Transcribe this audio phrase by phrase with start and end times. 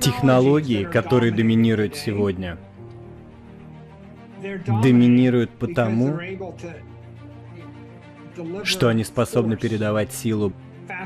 [0.00, 2.58] Технологии, которые доминируют сегодня,
[4.66, 6.18] доминируют потому,
[8.64, 10.52] что они способны передавать силу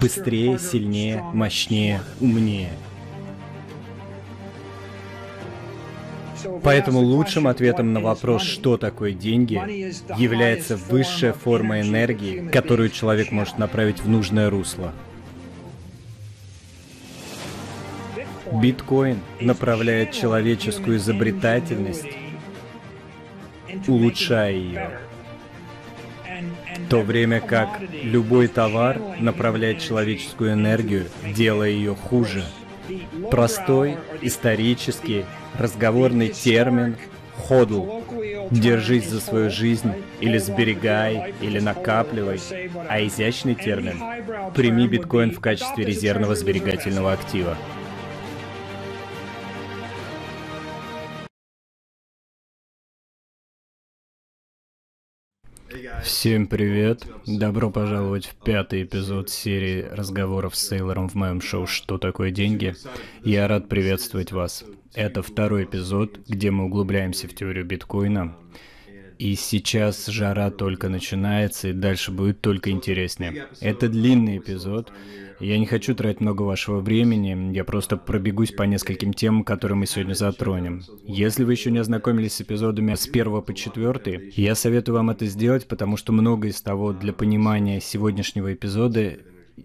[0.01, 2.71] быстрее, сильнее, мощнее, умнее.
[6.63, 9.55] Поэтому лучшим ответом на вопрос, что такое деньги,
[10.19, 14.93] является высшая форма энергии, которую человек может направить в нужное русло.
[18.53, 22.09] Биткоин направляет человеческую изобретательность,
[23.87, 24.91] улучшая ее.
[26.79, 32.45] В то время как любой товар направляет человеческую энергию, делая ее хуже.
[33.31, 35.25] Простой, исторический,
[35.57, 36.97] разговорный термин
[37.37, 38.01] «ходл»
[38.51, 42.41] Держись за свою жизнь, или сберегай, или накапливай.
[42.89, 44.03] А изящный термин–
[44.55, 47.57] прими биткоин в качестве резервного сберегательного актива.
[56.03, 57.07] Всем привет!
[57.27, 62.75] Добро пожаловать в пятый эпизод серии разговоров с Сейлором в моем шоу «Что такое деньги?».
[63.23, 64.65] Я рад приветствовать вас.
[64.95, 68.37] Это второй эпизод, где мы углубляемся в теорию биткоина.
[69.19, 73.49] И сейчас жара только начинается, и дальше будет только интереснее.
[73.61, 74.91] Это длинный эпизод,
[75.41, 79.87] я не хочу тратить много вашего времени, я просто пробегусь по нескольким темам, которые мы
[79.87, 80.83] сегодня затронем.
[81.05, 85.27] Если вы еще не ознакомились с эпизодами с 1 по 4, я советую вам это
[85.27, 89.19] сделать, потому что многое из того для понимания сегодняшнего эпизода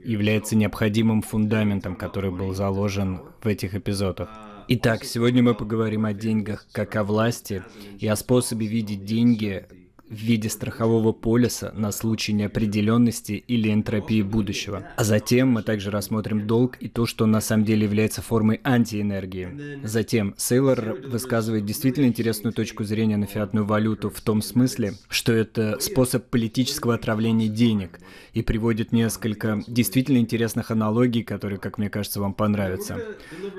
[0.04, 4.30] является необходимым фундаментом, который был заложен в этих эпизодах.
[4.67, 7.64] Итак, сегодня мы поговорим о деньгах как о власти
[8.00, 9.66] и о способе видеть деньги
[10.09, 14.88] в виде страхового полиса на случай неопределенности или энтропии будущего.
[14.95, 19.80] А затем мы также рассмотрим долг и то, что на самом деле является формой антиэнергии.
[19.83, 25.80] Затем Сейлор высказывает действительно интересную точку зрения на фиатную валюту в том смысле, что это
[25.80, 27.99] способ политического отравления денег
[28.33, 32.99] и приводит несколько действительно интересных аналогий, которые, как мне кажется, вам понравятся.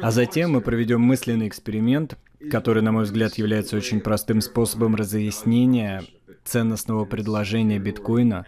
[0.01, 2.17] А затем мы проведем мысленный эксперимент,
[2.51, 6.05] который, на мой взгляд, является очень простым способом разъяснения
[6.47, 8.47] ценностного предложения биткоина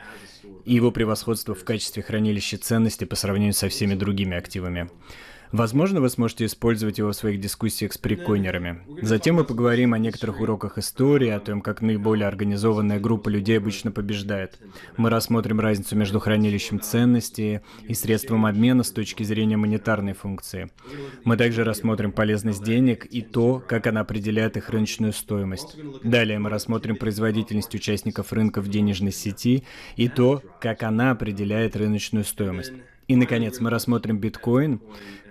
[0.65, 4.89] и его превосходства в качестве хранилища ценностей по сравнению со всеми другими активами.
[5.53, 8.81] Возможно, вы сможете использовать его в своих дискуссиях с прикойнерами.
[9.03, 13.91] Затем мы поговорим о некоторых уроках истории, о том, как наиболее организованная группа людей обычно
[13.91, 14.59] побеждает.
[14.97, 20.71] Мы рассмотрим разницу между хранилищем ценностей и средством обмена с точки зрения монетарной функции.
[21.25, 25.77] Мы также рассмотрим полезность денег и то, как она определяет их рыночную стоимость.
[26.03, 29.65] Далее мы рассмотрим производительность участников рынка в денежной сети
[29.97, 32.73] и то, как она определяет рыночную стоимость.
[33.09, 34.81] И, наконец, мы рассмотрим биткоин.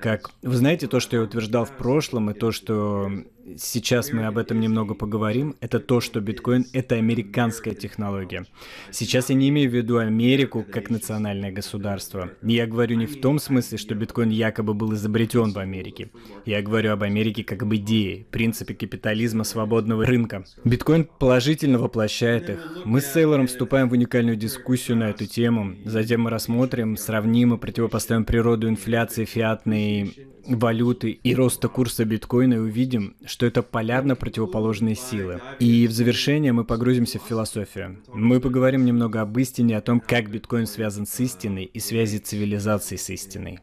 [0.02, 0.32] Как...
[0.42, 3.10] Вы знаете, то, что я утверждал в прошлом, и то, что
[3.56, 8.46] сейчас мы об этом немного поговорим, это то, что биткоин— это американская технология.
[8.92, 12.32] Сейчас я не имею в виду Америку как национальное государство.
[12.42, 16.10] Я говорю не в том смысле, что биткоин якобы был изобретен в Америке.
[16.46, 20.44] Я говорю об Америке как об идее, принципе капитализма свободного рынка.
[20.64, 22.60] Биткоин положительно воплощает их.
[22.86, 25.76] Мы с Сейлором вступаем в уникальную дискуссию на эту тему.
[25.86, 30.14] Затем мы рассмотрим, сравним и противопоставим природу инфляции фиатной
[30.56, 35.42] валюты и роста курса биткоина и увидим, что это полярно противоположные силы.
[35.60, 38.04] И в завершение мы погрузимся в философию.
[38.08, 42.96] Мы поговорим немного об истине, о том, как биткоин связан с истиной и связи цивилизации
[42.96, 43.60] с истиной.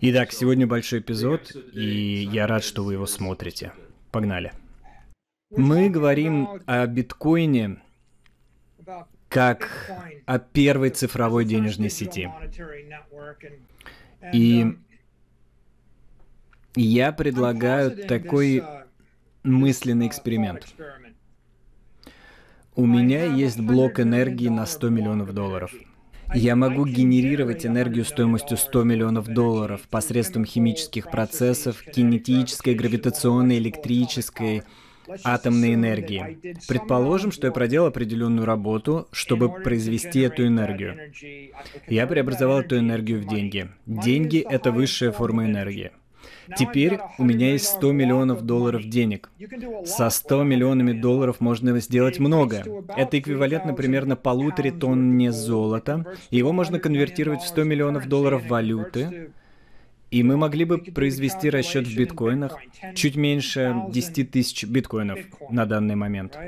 [0.00, 3.72] Итак, сегодня большой эпизод, и я рад, что вы его смотрите.
[4.10, 4.52] Погнали.
[5.50, 7.82] Мы говорим о биткоине
[9.28, 9.90] как
[10.24, 12.30] о первой цифровой денежной сети.
[14.32, 14.76] И
[16.76, 18.62] я предлагаю такой
[19.42, 20.66] мысленный эксперимент.
[22.74, 25.72] У меня есть блок энергии на 100 миллионов долларов.
[26.34, 34.64] Я могу генерировать энергию стоимостью 100 миллионов долларов посредством химических процессов, кинетической, гравитационной, электрической,
[35.24, 36.38] атомной энергии.
[36.66, 41.12] Предположим, что я проделал определенную работу, чтобы произвести эту энергию.
[41.86, 43.70] Я преобразовал эту энергию в деньги.
[43.86, 45.92] Деньги— это высшая форма энергии.
[46.56, 49.30] Теперь у меня есть 100 миллионов долларов денег.
[49.84, 52.64] Со 100 миллионами долларов можно сделать много.
[52.96, 56.16] Это эквивалентно примерно полутора тонне золота.
[56.30, 59.30] Его можно конвертировать в 100 миллионов долларов валюты.
[60.10, 62.58] И мы могли бы произвести расчет в биткоинах
[62.94, 65.18] чуть меньше 10 тысяч биткоинов
[65.50, 66.38] на данный момент.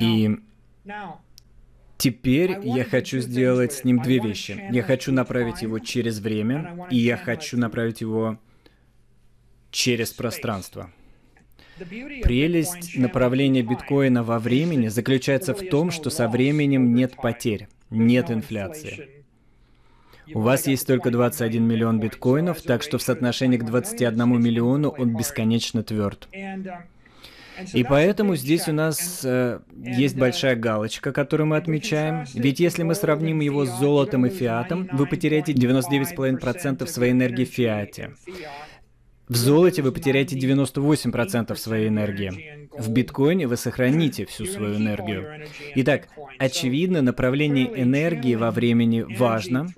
[0.00, 0.30] И
[2.02, 4.60] Теперь я хочу сделать с ним две вещи.
[4.72, 8.40] Я хочу направить его через время, и я хочу направить его
[9.70, 10.90] через пространство.
[11.78, 19.22] Прелесть направления биткоина во времени заключается в том, что со временем нет потерь, нет инфляции.
[20.34, 25.16] У вас есть только 21 миллион биткоинов, так что в соотношении к 21 миллиону он
[25.16, 26.28] бесконечно тверд.
[27.72, 32.24] И поэтому здесь у нас э, есть большая галочка, которую мы отмечаем.
[32.34, 37.48] Ведь если мы сравним его с золотом и фиатом, вы потеряете 99,5% своей энергии в
[37.48, 38.14] фиате.
[39.28, 42.61] В золоте вы потеряете 98% своей энергии.
[42.76, 45.46] В биткоине вы сохраните всю свою энергию.
[45.76, 46.08] Итак,
[46.38, 49.68] очевидно, направление энергии во времени важно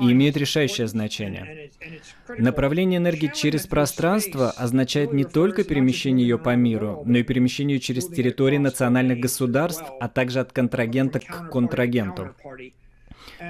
[0.00, 1.70] и имеет решающее значение.
[2.38, 7.80] Направление энергии через пространство означает не только перемещение ее по миру, но и перемещение ее
[7.80, 12.34] через территории национальных государств, а также от контрагента к контрагенту.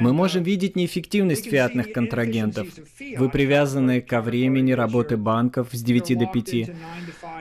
[0.01, 2.69] Мы можем видеть неэффективность фиатных контрагентов.
[3.17, 6.71] Вы привязаны ко времени работы банков с 9 до 5.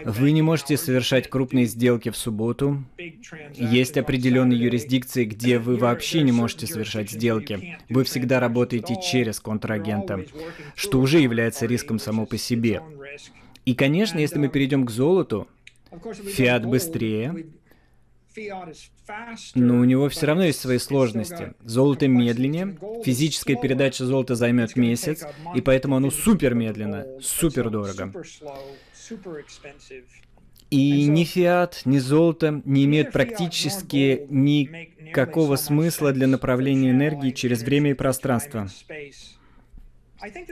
[0.05, 2.83] Вы не можете совершать крупные сделки в субботу.
[3.53, 7.77] Есть определенные юрисдикции, где вы вообще не можете совершать сделки.
[7.89, 10.25] Вы всегда работаете через контрагента,
[10.75, 12.81] что уже является риском само по себе.
[13.65, 15.47] И, конечно, если мы перейдем к золоту,
[16.35, 17.47] фиат быстрее,
[19.55, 21.53] но у него все равно есть свои сложности.
[21.63, 25.25] Золото медленнее, физическая передача золота займет месяц,
[25.55, 28.11] и поэтому оно супер медленно, супер дорого.
[30.69, 37.91] И ни фиат, ни золото не имеют практически никакого смысла для направления энергии через время
[37.91, 38.67] и пространство.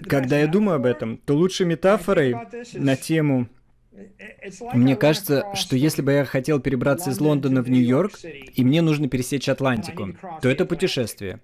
[0.08, 2.36] Когда я думаю об этом, то лучшей метафорой
[2.74, 3.50] на тему
[4.74, 9.08] мне кажется, что если бы я хотел перебраться из Лондона в Нью-Йорк, и мне нужно
[9.08, 11.42] пересечь Атлантику, то это путешествие.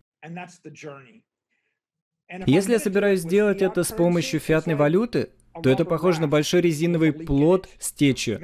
[2.46, 5.30] Если я собираюсь сделать это с помощью фиатной валюты,
[5.62, 8.42] то это похоже на большой резиновый плод с течью.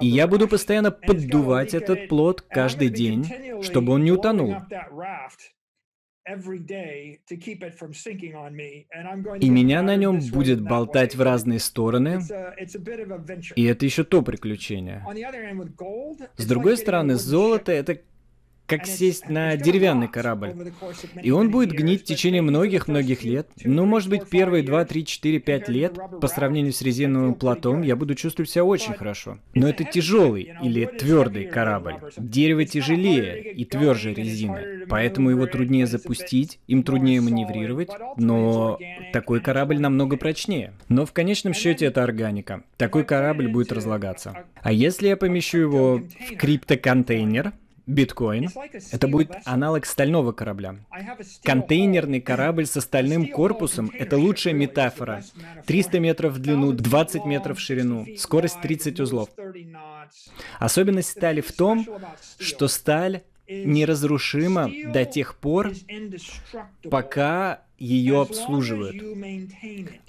[0.00, 3.26] И я буду постоянно поддувать этот плод каждый день,
[3.62, 4.56] чтобы он не утонул.
[9.40, 12.20] И меня на нем будет болтать в разные стороны.
[13.54, 15.04] И это еще то приключение.
[16.36, 18.00] С другой стороны, золото— это
[18.66, 20.72] как сесть на деревянный корабль.
[21.22, 23.48] И он будет гнить в течение многих-многих лет.
[23.64, 27.96] Ну, может быть, первые 2, 3, 4, 5 лет, по сравнению с резиновым платом, я
[27.96, 29.38] буду чувствовать себя очень хорошо.
[29.54, 31.96] Но это тяжелый или твердый корабль.
[32.16, 38.78] Дерево тяжелее и тверже резины, поэтому его труднее запустить, им труднее маневрировать, но
[39.12, 40.72] такой корабль намного прочнее.
[40.88, 42.62] Но в конечном счете это органика.
[42.76, 44.44] Такой корабль будет разлагаться.
[44.62, 47.52] А если я помещу его в криптоконтейнер,
[47.86, 48.50] Биткоин—
[48.92, 50.76] это будет аналог стального корабля.
[51.44, 55.22] Контейнерный корабль с стальным корпусом— это лучшая метафора.
[55.66, 59.28] 300 метров в длину, 20 метров в ширину, скорость 30 узлов.
[60.58, 61.86] Особенность стали в том,
[62.40, 65.72] что сталь неразрушима до тех пор,
[66.90, 68.96] пока ее обслуживают.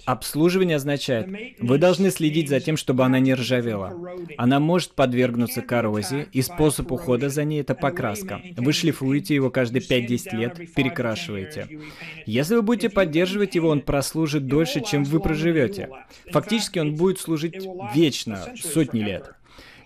[0.04, 1.28] Обслуживание означает,
[1.60, 3.94] вы должны следить за тем, чтобы она не ржавела.
[4.36, 8.40] Она может подвергнуться коррозии, и способ ухода за ней– это покраска.
[8.56, 11.80] Вы шлифуете его каждые 5-10 лет, перекрашиваете.
[12.26, 15.88] Если вы будете поддерживать его, он прослужит дольше, чем вы проживете.
[16.30, 17.56] Фактически он будет служить
[17.94, 19.32] вечно, сотни лет.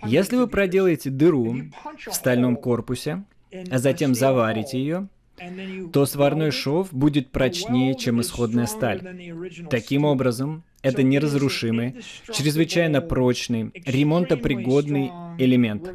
[0.04, 1.56] Если вы проделаете дыру
[2.06, 3.24] в стальном корпусе,
[3.70, 5.08] а затем заварите ее,
[5.92, 9.00] то сварной шов будет прочнее, чем исходная сталь.
[9.70, 11.96] Таким образом, это неразрушимый,
[12.32, 15.94] чрезвычайно прочный, ремонтопригодный элемент.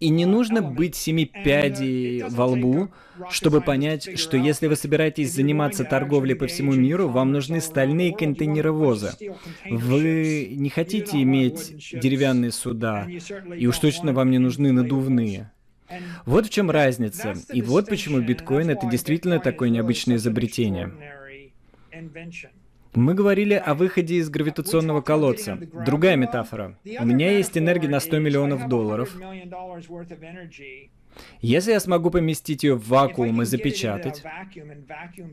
[0.00, 2.88] И не нужно быть семи пядей во лбу,
[3.28, 9.12] чтобы понять, что если вы собираетесь заниматься торговлей по всему миру, вам нужны стальные контейнеровозы.
[9.68, 13.06] Вы не хотите иметь деревянные суда,
[13.54, 15.52] и уж точно вам не нужны надувные.
[16.26, 17.34] Вот в чем разница.
[17.52, 20.92] И вот почему биткоин это действительно такое необычное изобретение.
[22.94, 25.58] Мы говорили о выходе из гравитационного колодца.
[25.86, 26.76] Другая метафора.
[26.98, 29.16] У меня есть энергия на 100 миллионов долларов.
[31.40, 34.22] Если я смогу поместить ее в вакуум и запечатать,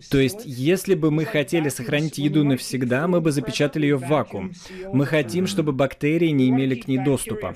[0.10, 4.54] то есть если бы мы хотели сохранить еду навсегда, мы бы запечатали ее в вакуум.
[4.94, 7.56] Мы хотим, чтобы бактерии не имели к ней доступа.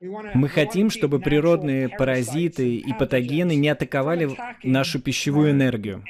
[0.00, 4.30] Мы хотим, чтобы природные паразиты и патогены не атаковали
[4.62, 6.04] нашу пищевую энергию.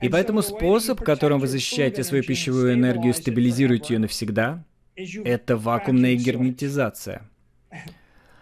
[0.00, 4.64] И поэтому способ, которым вы защищаете свою пищевую энергию, стабилизируете ее навсегда,
[4.94, 7.28] это вакуумная герметизация.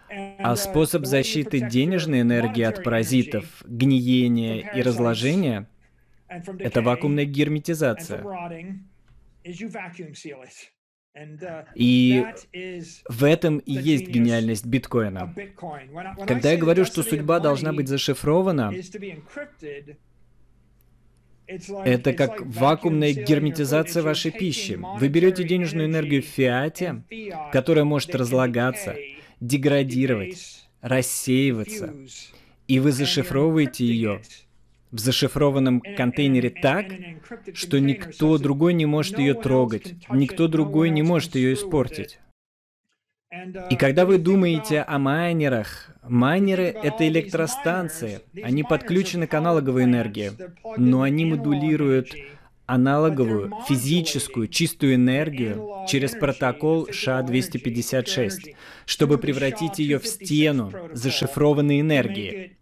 [0.09, 5.69] А способ защиты денежной энергии от паразитов, гниения и разложения–
[6.27, 8.23] это вакуумная герметизация.
[11.75, 12.25] И
[13.09, 15.33] в этом и есть гениальность биткоина.
[16.25, 18.73] Когда я говорю, что судьба должна быть зашифрована,
[21.83, 24.79] это как вакуумная герметизация вашей пищи.
[24.99, 27.03] Вы берете денежную энергию в фиате,
[27.51, 28.95] которая может разлагаться,
[29.41, 31.93] деградировать, рассеиваться,
[32.67, 34.21] и вы зашифровываете ее
[34.91, 36.85] в зашифрованном контейнере так,
[37.53, 42.19] что никто другой не может ее трогать, никто другой не может ее испортить.
[43.69, 50.31] И когда вы думаете о майнерах, майнеры— это электростанции, они подключены к аналоговой энергии,
[50.75, 52.13] но они модулируют
[52.65, 58.55] аналоговую, физическую, чистую энергию через протокол ША-256,
[58.85, 62.57] чтобы превратить ее в стену зашифрованной энергии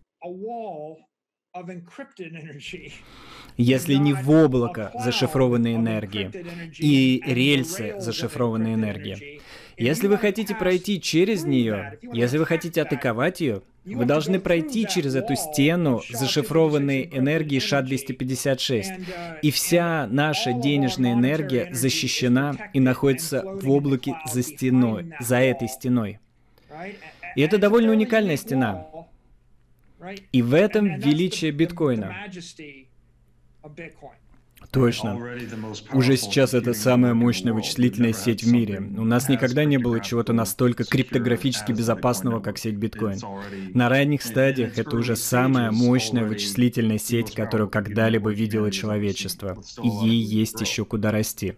[3.58, 6.29] если не в облако зашифрованной энергии
[6.77, 9.41] и рельсы зашифрованной энергии.
[9.75, 15.15] Если вы хотите пройти через нее, если вы хотите атаковать ее, вы должны пройти через
[15.15, 19.41] эту стену зашифрованной энергии ША-256.
[19.41, 26.20] И вся наша денежная энергия защищена и находится в облаке за стеной, за этой стеной.
[27.36, 28.86] И это довольно уникальная стена.
[30.32, 32.15] И в этом величие биткоина.
[34.72, 35.18] Точно.
[35.94, 38.82] Уже сейчас это самая мощная вычислительная сеть в мире.
[38.98, 43.20] У нас никогда не было чего-то настолько криптографически безопасного, как сеть биткоин.
[43.74, 49.58] На ранних стадиях это уже самая мощная вычислительная сеть, которую когда-либо видело человечество.
[49.82, 51.56] И ей есть еще куда расти.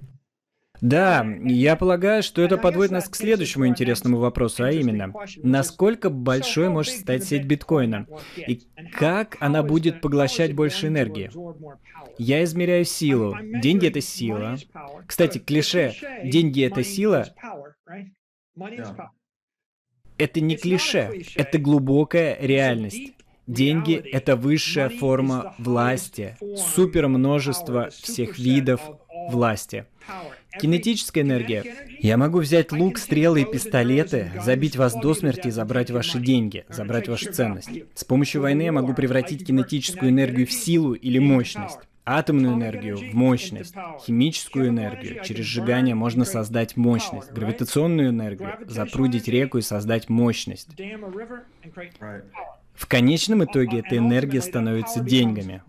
[0.81, 6.69] Да, я полагаю, что это подводит нас к следующему интересному вопросу, а именно, насколько большой
[6.69, 8.61] может стать сеть биткоина и
[8.93, 11.31] как она будет поглощать больше энергии.
[12.17, 13.38] Я измеряю силу.
[13.61, 14.57] Деньги— это сила.
[15.05, 17.27] Кстати, клише «деньги— это сила»
[20.17, 23.13] это не клише, это глубокая реальность.
[23.47, 26.38] Деньги— это высшая форма власти,
[26.75, 28.81] супермножество всех видов
[29.29, 29.88] власти.
[30.60, 31.63] Кинетическая энергия.
[32.00, 36.65] Я могу взять лук, стрелы и пистолеты, забить вас до смерти и забрать ваши деньги,
[36.70, 37.70] забрать вашу ценность.
[37.96, 41.79] С помощью войны я могу превратить кинетическую энергию в силу или мощность.
[42.03, 49.60] Атомную энергию в мощность, химическую энергию, через сжигание можно создать мощность, гравитационную энергию, запрудить реку
[49.60, 50.70] и создать мощность.
[52.74, 55.62] В конечном итоге эта энергия становится деньгами.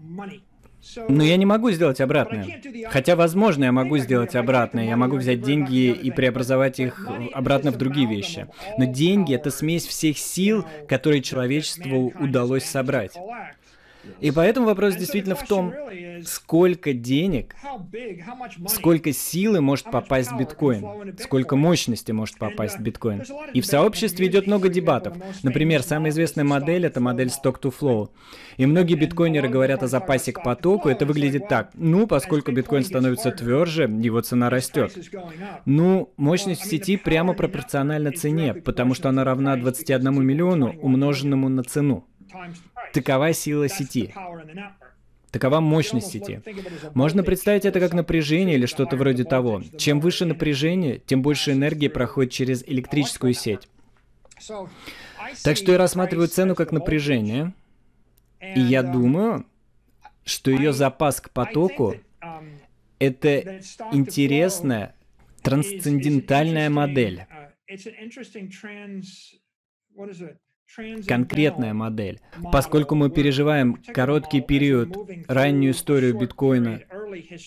[1.08, 2.60] Но я не могу сделать обратное.
[2.88, 4.84] Хотя, возможно, я могу сделать обратное.
[4.84, 8.48] Я могу взять деньги и преобразовать их обратно в другие вещи.
[8.78, 13.12] Но деньги— это смесь всех сил, которые человечеству удалось собрать.
[14.20, 15.72] И поэтому вопрос действительно в том,
[16.24, 17.54] сколько денег,
[18.68, 23.22] сколько силы может попасть в биткоин, сколько мощности может попасть в биткоин.
[23.52, 25.16] И в сообществе идет много дебатов.
[25.42, 28.10] Например, самая известная модель— это модель Stock to Flow.
[28.56, 30.88] И многие биткоинеры говорят о запасе к потоку.
[30.88, 31.70] Это выглядит так.
[31.74, 34.96] Ну, поскольку биткоин становится тверже, его цена растет.
[35.64, 41.62] Ну, мощность в сети прямо пропорциональна цене, потому что она равна 21 миллиону, умноженному на
[41.62, 42.06] цену.
[42.92, 44.14] Такова сила сети.
[45.30, 46.42] Такова мощность сети.
[46.94, 49.62] Можно представить это как напряжение или что-то вроде того.
[49.78, 53.68] Чем выше напряжение, тем больше энергии проходит через электрическую сеть.
[55.42, 57.54] Так что я рассматриваю цену как напряжение,
[58.40, 59.46] и я думаю,
[60.24, 61.94] что ее запас к потоку—
[62.98, 63.60] это
[63.92, 64.94] интересная
[65.42, 67.26] трансцендентальная модель
[71.06, 72.20] конкретная модель.
[72.52, 74.96] Поскольку мы переживаем короткий период,
[75.28, 76.80] раннюю историю биткоина,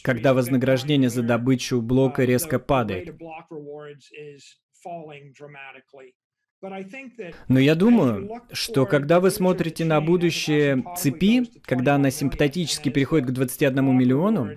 [0.03, 3.15] когда вознаграждение за добычу блока резко падает.
[7.48, 13.32] Но я думаю, что когда вы смотрите на будущее цепи, когда она симптотически переходит к
[13.32, 14.51] 21 миллиону,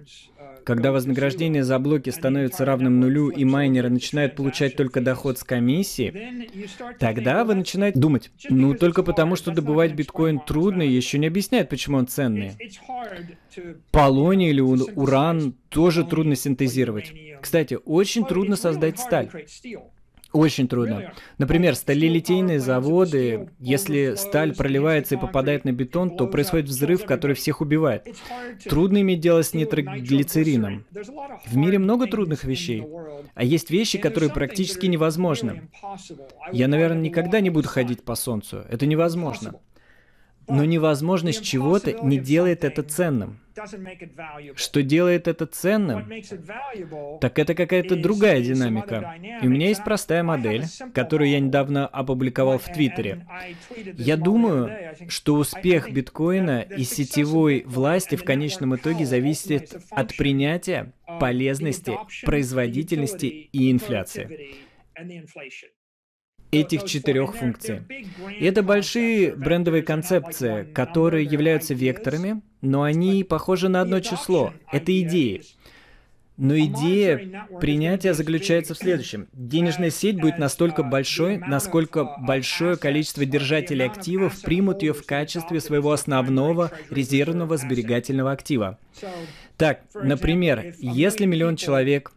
[0.65, 6.49] когда вознаграждение за блоки становится равным нулю и майнеры начинают получать только доход с комиссии,
[6.99, 11.99] тогда вы начинаете думать, ну только потому, что добывать биткоин трудно, еще не объясняет, почему
[11.99, 12.53] он ценный.
[13.91, 17.13] Полоний или уран тоже трудно синтезировать.
[17.41, 19.31] Кстати, очень трудно создать сталь.
[20.39, 21.13] Очень трудно.
[21.39, 27.61] Например, сталелитейные заводы, если сталь проливается и попадает на бетон, то происходит взрыв, который всех
[27.61, 28.07] убивает.
[28.65, 30.85] Трудно иметь дело с нитроглицерином.
[31.45, 32.87] В мире много трудных вещей,
[33.35, 35.69] а есть вещи, которые практически невозможны.
[36.53, 38.65] Я, наверное, никогда не буду ходить по солнцу.
[38.69, 39.55] Это невозможно.
[40.49, 43.41] Но невозможность чего-то не делает это ценным.
[44.55, 46.09] Что делает это ценным?
[47.21, 49.17] Так это какая-то другая динамика.
[49.43, 50.65] И у меня есть простая модель,
[50.95, 53.27] которую я недавно опубликовал в Твиттере.
[53.97, 61.99] Я думаю, что успех биткоина и сетевой власти в конечном итоге зависит от принятия, полезности,
[62.25, 64.57] производительности и инфляции
[66.51, 67.83] этих четырех функций.
[68.39, 74.53] И это большие брендовые концепции, которые являются векторами, но они похожи на одно число.
[74.73, 75.43] Это идеи.
[76.39, 79.27] Но идея принятия заключается в следующем.
[79.33, 85.91] Денежная сеть будет настолько большой, насколько большое количество держателей активов примут ее в качестве своего
[85.91, 88.79] основного резервного сберегательного актива.
[89.57, 92.13] Так, например, если миллион человек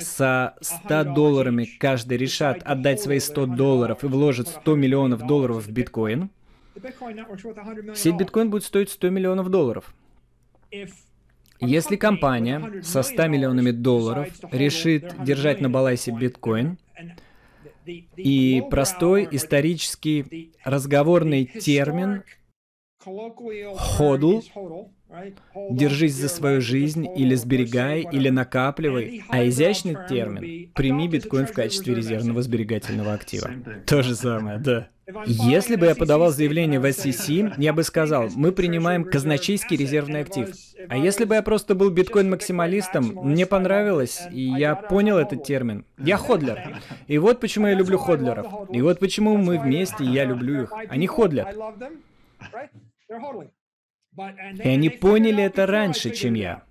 [0.00, 5.70] со 100 долларами каждый решат отдать свои 100 долларов и вложит 100 миллионов долларов в
[5.70, 6.30] биткоин,
[7.94, 9.94] сеть биткоин будет стоить 100 миллионов долларов.
[11.60, 16.78] Если компания со 100 миллионами долларов решит держать на балансе биткоин,
[18.16, 22.22] и простой исторический разговорный термин
[22.98, 24.40] ходл
[25.70, 29.24] Держись за свою жизнь, или сберегай, или накапливай.
[29.28, 33.50] А изящный термин– прими биткоин в качестве резервного сберегательного актива.
[33.86, 34.88] То же самое, да.
[35.24, 40.50] Если бы я подавал заявление в SEC, я бы сказал, мы принимаем казначейский резервный актив.
[40.88, 45.86] А если бы я просто был биткоин-максималистом, мне понравилось, и я понял этот термин.
[45.96, 46.80] Я ходлер.
[47.06, 48.46] И вот почему я люблю ходлеров.
[48.70, 50.72] И вот почему мы вместе, и я люблю их.
[50.90, 51.56] Они ходлят.
[54.62, 56.62] И они поняли это раньше, чем я.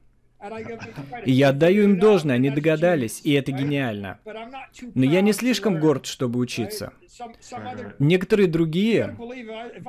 [1.26, 4.20] И я отдаю им должное, они догадались, и это гениально.
[4.94, 6.94] Но я не слишком горд, чтобы учиться.
[8.00, 9.18] Некоторые другие...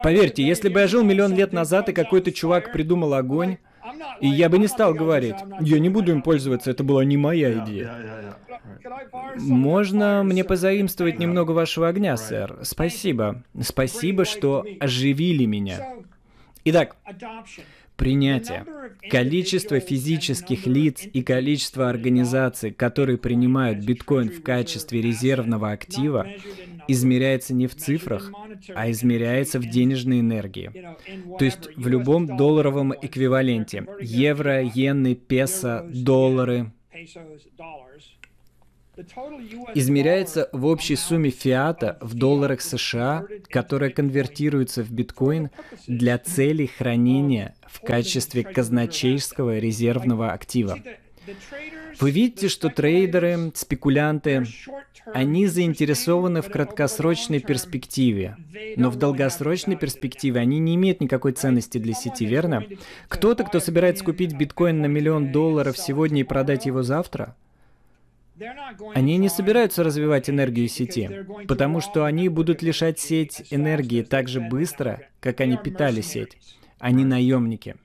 [0.02, 3.58] Поверьте, если бы я жил миллион лет назад, и какой-то чувак придумал огонь,
[4.20, 7.52] и я бы не стал говорить, я не буду им пользоваться, это была не моя
[7.64, 8.36] идея.
[9.36, 12.58] Можно мне позаимствовать немного вашего огня, сэр?
[12.62, 13.44] Спасибо.
[13.60, 15.94] Спасибо, что оживили меня.
[16.64, 16.96] Итак,
[17.96, 18.64] принятие.
[19.10, 26.26] Количество физических лиц и количество организаций, которые принимают биткоин в качестве резервного актива,
[26.86, 28.32] измеряется не в цифрах,
[28.74, 30.72] а измеряется в денежной энергии.
[31.38, 33.86] То есть в любом долларовом эквиваленте.
[34.00, 36.72] Евро, иены, песо, доллары
[39.74, 45.50] измеряется в общей сумме фиата в долларах США, которая конвертируется в биткоин
[45.86, 50.78] для целей хранения в качестве казначейского резервного актива.
[52.00, 54.46] Вы видите, что трейдеры, спекулянты,
[55.12, 58.36] они заинтересованы в краткосрочной перспективе,
[58.76, 62.64] но в долгосрочной перспективе они не имеют никакой ценности для сети, верно?
[63.08, 67.34] Кто-то, кто собирается купить биткоин на миллион долларов сегодня и продать его завтра–
[68.94, 74.40] они не собираются развивать энергию сети, потому что они будут лишать сеть энергии так же
[74.40, 76.38] быстро, как они питали сеть.
[76.78, 77.76] Они наемники.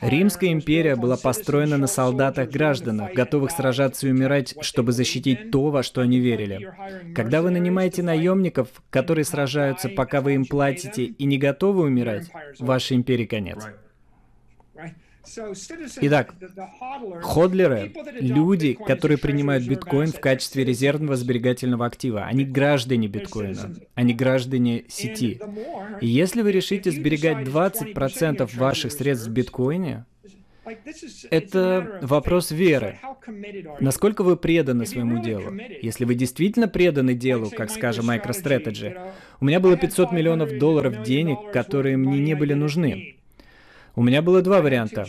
[0.00, 6.00] Римская империя была построена на солдатах-гражданах, готовых сражаться и умирать, чтобы защитить то, во что
[6.00, 6.72] они верили.
[7.14, 12.96] Когда вы нанимаете наемников, которые сражаются, пока вы им платите, и не готовы умирать, вашей
[12.96, 13.66] империи конец.
[16.00, 16.34] Итак,
[17.22, 22.24] ходлеры— люди, которые принимают биткоин в качестве резервного сберегательного актива.
[22.24, 25.40] Они граждане биткоина, они граждане сети.
[26.00, 30.04] И если вы решите сберегать 20% ваших средств в биткоине,
[31.30, 32.98] это вопрос веры.
[33.80, 35.52] Насколько вы преданы своему делу?
[35.82, 41.52] Если вы действительно преданы делу, как, скажем, MicroStrategy, у меня было 500 миллионов долларов денег,
[41.52, 43.17] которые мне не были нужны.
[43.98, 45.06] У меня было два варианта.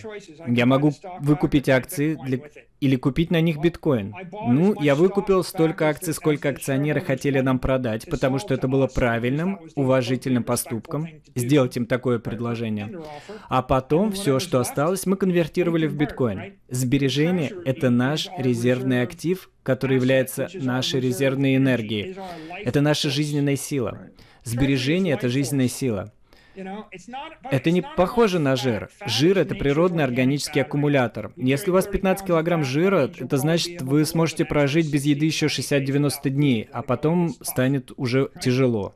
[0.48, 2.40] Я могу выкупить акции для...
[2.80, 4.16] или купить на них биткоин.
[4.48, 9.60] Ну, я выкупил столько акций, сколько акционеры хотели нам продать, потому что это было правильным,
[9.76, 13.00] уважительным поступком, сделать им такое предложение.
[13.48, 16.54] А потом все, что осталось, мы конвертировали в биткоин.
[16.70, 22.18] Сбережение— это наш резервный актив, который является нашей резервной энергией.
[22.66, 24.10] Это наша жизненная сила.
[24.44, 26.12] Сбережение— это жизненная сила.
[26.56, 28.90] Это не похоже на жир.
[29.06, 31.32] Жир— это природный органический аккумулятор.
[31.36, 36.30] Если у вас 15 килограмм жира, это значит, вы сможете прожить без еды еще 60-90
[36.30, 38.96] дней, а потом станет уже тяжело.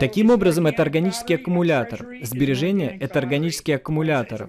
[0.00, 2.06] Таким образом, это органический аккумулятор.
[2.22, 4.48] Сбережение— это органический аккумулятор.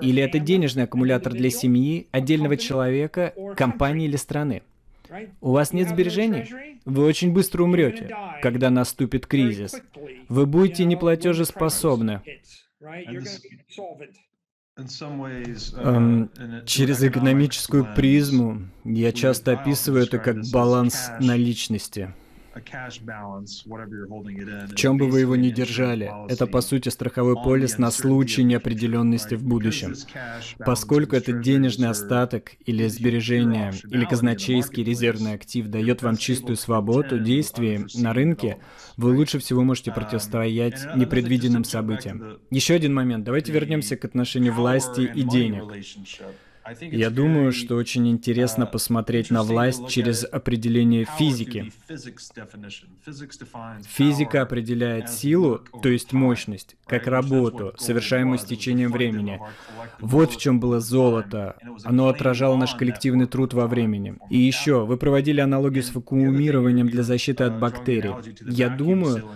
[0.00, 4.62] Или это денежный аккумулятор для семьи, отдельного человека, компании или страны.
[5.40, 6.78] У вас нет сбережений?
[6.84, 9.80] Вы очень быстро умрете, когда наступит кризис.
[10.28, 12.22] Вы будете неплатежеспособны.
[15.76, 16.30] Эм,
[16.64, 22.14] через экономическую призму я часто описываю это как баланс наличности.
[22.54, 22.60] В
[24.74, 29.44] чем бы вы его ни держали, это по сути страховой полис на случай неопределенности в
[29.44, 29.94] будущем.
[30.58, 37.86] Поскольку этот денежный остаток или сбережение, или казначейский резервный актив дает вам чистую свободу действий
[37.94, 38.58] на рынке,
[38.96, 42.38] вы лучше всего можете противостоять непредвиденным событиям.
[42.50, 43.24] Еще один момент.
[43.24, 45.64] Давайте вернемся к отношению власти и денег.
[46.80, 51.72] Я думаю, что очень интересно uh, посмотреть на власть через определение физики.
[53.88, 59.40] Физика определяет силу, то есть мощность, как работу, совершаемую с течением времени.
[60.00, 61.56] Вот в чем было золото.
[61.84, 64.16] Оно отражало наш коллективный труд во времени.
[64.30, 68.14] И еще, вы проводили аналогию с вакуумированием для защиты от uh, бактерий.
[68.46, 69.28] Я думаю,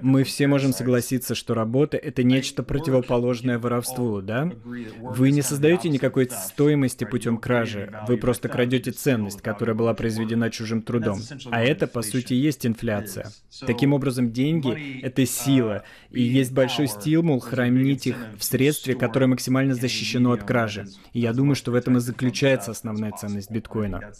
[0.00, 4.50] мы все можем согласиться, что работа— это нечто противоположное воровству, да?
[4.64, 6.26] Вы не создаете никакой
[6.70, 11.18] стоимости путем кражи, вы просто крадете ценность, которая была произведена чужим трудом.
[11.50, 13.30] А это, по сути, есть инфляция.
[13.66, 19.74] Таким образом, деньги— это сила, и есть большой стимул хранить их в средстве, которое максимально
[19.74, 20.86] защищено от кражи.
[21.12, 24.12] И я думаю, что в этом и заключается основная ценность биткоина.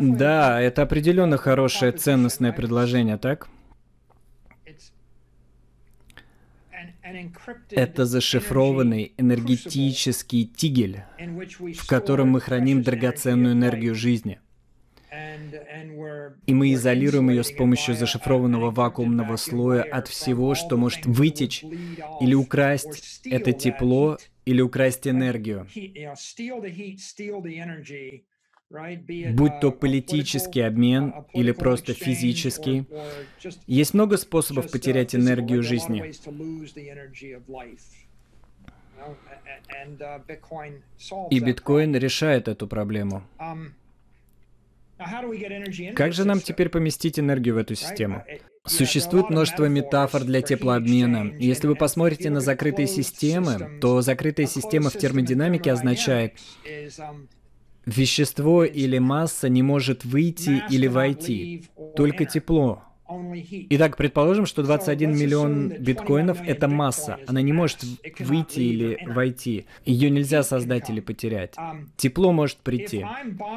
[0.00, 3.48] Да, это определенно хорошее ценностное предложение, так?
[7.70, 11.02] Это зашифрованный энергетический тигель,
[11.76, 14.40] в котором мы храним драгоценную энергию жизни.
[16.46, 21.64] И мы изолируем ее с помощью зашифрованного вакуумного слоя от всего, что может вытечь
[22.20, 25.66] или украсть это тепло, или украсть энергию
[28.70, 32.86] будь то политический обмен или просто физический.
[33.66, 36.12] Есть много способов потерять энергию жизни.
[41.30, 43.22] И биткоин решает эту проблему.
[45.94, 48.24] Как же нам теперь поместить энергию в эту систему?
[48.66, 51.36] Существует множество метафор для теплообмена.
[51.38, 56.34] Если вы посмотрите на закрытые системы, то закрытая система в термодинамике означает
[57.88, 61.64] Вещество или масса не может выйти или войти,
[61.96, 62.82] только тепло.
[63.70, 67.16] Итак, предположим, что 21 миллион биткоинов— это масса.
[67.26, 67.78] Она не может
[68.18, 69.64] выйти или войти.
[69.86, 71.54] Ее нельзя создать или потерять.
[71.96, 73.06] Тепло может прийти.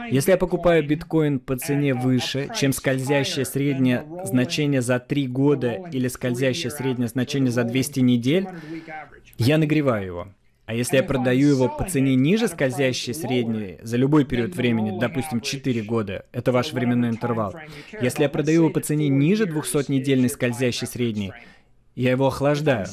[0.09, 6.07] Если я покупаю биткоин по цене выше, чем скользящее среднее значение за 3 года или
[6.07, 8.47] скользящее среднее значение за 200 недель,
[9.37, 10.27] я нагреваю его.
[10.71, 15.41] А если я продаю его по цене ниже скользящей средней за любой период времени, допустим,
[15.41, 17.53] 4 года, это ваш временной интервал.
[18.01, 21.33] Если я продаю его по цене ниже 200-недельной скользящей средней,
[21.93, 22.85] я его охлаждаю.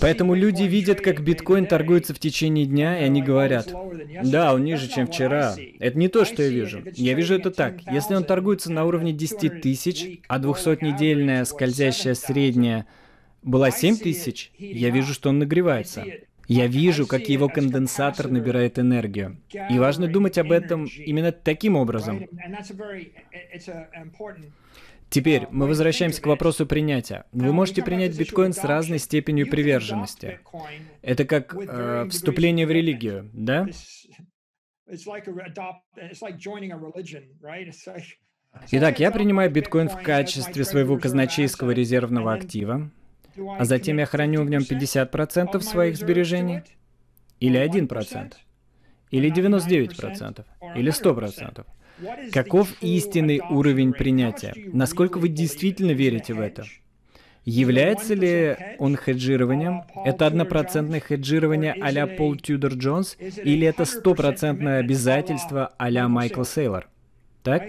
[0.00, 3.72] Поэтому люди видят, как биткоин торгуется в течение дня, и они говорят,
[4.24, 5.54] да, он ниже, чем вчера.
[5.80, 6.82] Это не то, что я вижу.
[6.94, 7.80] Я вижу это так.
[7.90, 12.86] Если он торгуется на уровне 10 тысяч, а 200-недельная скользящая средняя
[13.42, 16.04] была 7 тысяч, я вижу, что он нагревается.
[16.48, 19.36] Я вижу, как его конденсатор набирает энергию.
[19.70, 22.24] И важно думать об этом именно таким образом.
[25.10, 27.24] Теперь мы возвращаемся к вопросу принятия.
[27.32, 30.40] Вы можете принять биткоин с разной степенью приверженности.
[31.02, 33.66] Это как э, вступление в религию, да?
[38.70, 42.90] Итак, я принимаю биткоин в качестве своего казначейского резервного актива,
[43.36, 46.62] а затем я храню в нем 50% своих сбережений,
[47.40, 48.34] или 1%,
[49.10, 50.44] или 99%,
[50.74, 51.66] или 100%.
[52.32, 54.54] Каков истинный уровень принятия?
[54.72, 56.64] Насколько вы действительно верите в это?
[57.44, 59.82] Является ли он хеджированием?
[60.04, 63.16] Это однопроцентное хеджирование а-ля Пол Тюдор Джонс?
[63.18, 66.88] Или это стопроцентное обязательство а-ля Майкл Сейлор?
[67.42, 67.62] Так?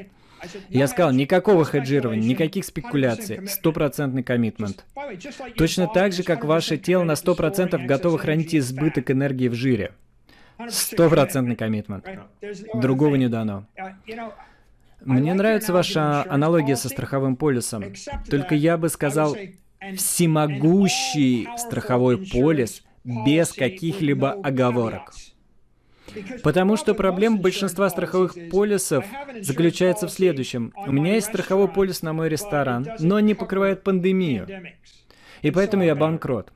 [0.70, 4.86] Я сказал, никакого хеджирования, никаких спекуляций, стопроцентный коммитмент.
[5.56, 9.94] Точно так же, как ваше тело на 100% готово хранить избыток энергии в жире.
[10.68, 12.06] Стопроцентный коммитмент.
[12.74, 13.66] Другого не дано.
[15.06, 17.86] Мне нравится ваша аналогия со страховым полисом.
[18.30, 19.36] Только я бы сказал,
[19.96, 25.14] всемогущий страховой полис без каких-либо оговорок.
[26.44, 29.06] Потому что проблема большинства страховых полисов
[29.42, 30.74] заключается в следующем.
[30.76, 34.48] У меня есть страховой полис на мой ресторан, но не покрывает пандемию.
[35.42, 36.52] И поэтому я банкрот.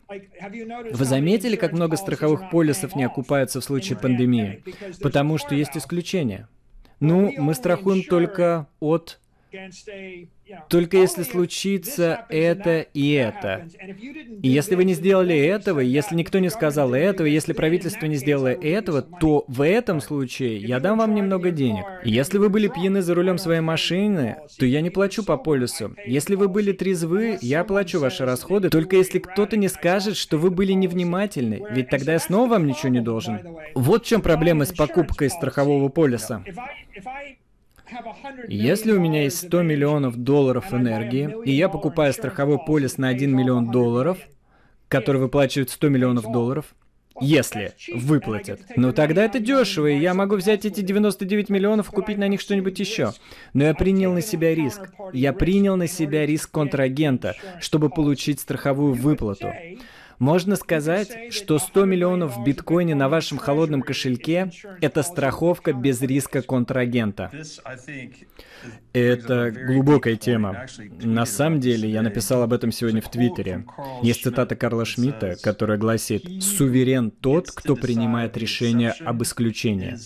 [0.92, 4.64] Вы заметили, как много страховых полисов не окупаются в случае пандемии?
[5.02, 6.48] Потому что есть исключения.
[7.00, 9.20] Ну, мы страхуем только от
[10.70, 13.68] только если случится это и это.
[14.42, 18.48] И если вы не сделали этого, если никто не сказал этого, если правительство не сделало
[18.48, 21.86] этого, то в этом случае я дам вам немного денег.
[22.04, 25.96] Если вы были пьяны за рулем своей машины, то я не плачу по полису.
[26.06, 30.50] Если вы были трезвы, я плачу ваши расходы, только если кто-то не скажет, что вы
[30.50, 33.40] были невнимательны, ведь тогда я снова вам ничего не должен.
[33.76, 36.44] Вот в чем проблема с покупкой страхового полиса.
[38.48, 43.36] Если у меня есть 100 миллионов долларов энергии, и я покупаю страховой полис на 1
[43.36, 44.18] миллион долларов,
[44.88, 46.76] который выплачивает 100 миллионов долларов,
[47.22, 48.62] если выплатят.
[48.76, 52.42] Ну тогда это дешево, и я могу взять эти 99 миллионов и купить на них
[52.42, 53.14] что-нибудь еще.
[53.54, 54.92] Но я принял на себя риск.
[55.14, 59.54] Я принял на себя риск контрагента, чтобы получить страховую выплату.
[60.24, 66.42] Можно сказать, что 100 миллионов в биткоине на вашем холодном кошельке– это страховка без риска
[66.42, 67.30] контрагента.
[68.94, 70.66] Это глубокая тема.
[71.02, 73.66] На самом деле, я написал об этом сегодня в Твиттере.
[74.02, 79.98] Есть цитата Карла Шмидта, которая гласит «Суверен тот, кто принимает решение об исключении».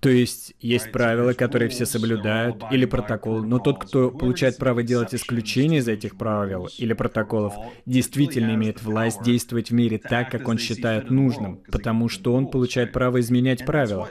[0.00, 5.14] То есть есть правила, которые все соблюдают, или протокол, но тот, кто получает право делать
[5.14, 10.58] исключения из этих правил или протоколов, действительно имеет власть действовать в мире так, как он
[10.58, 14.08] считает нужным, потому что он получает право изменять правила.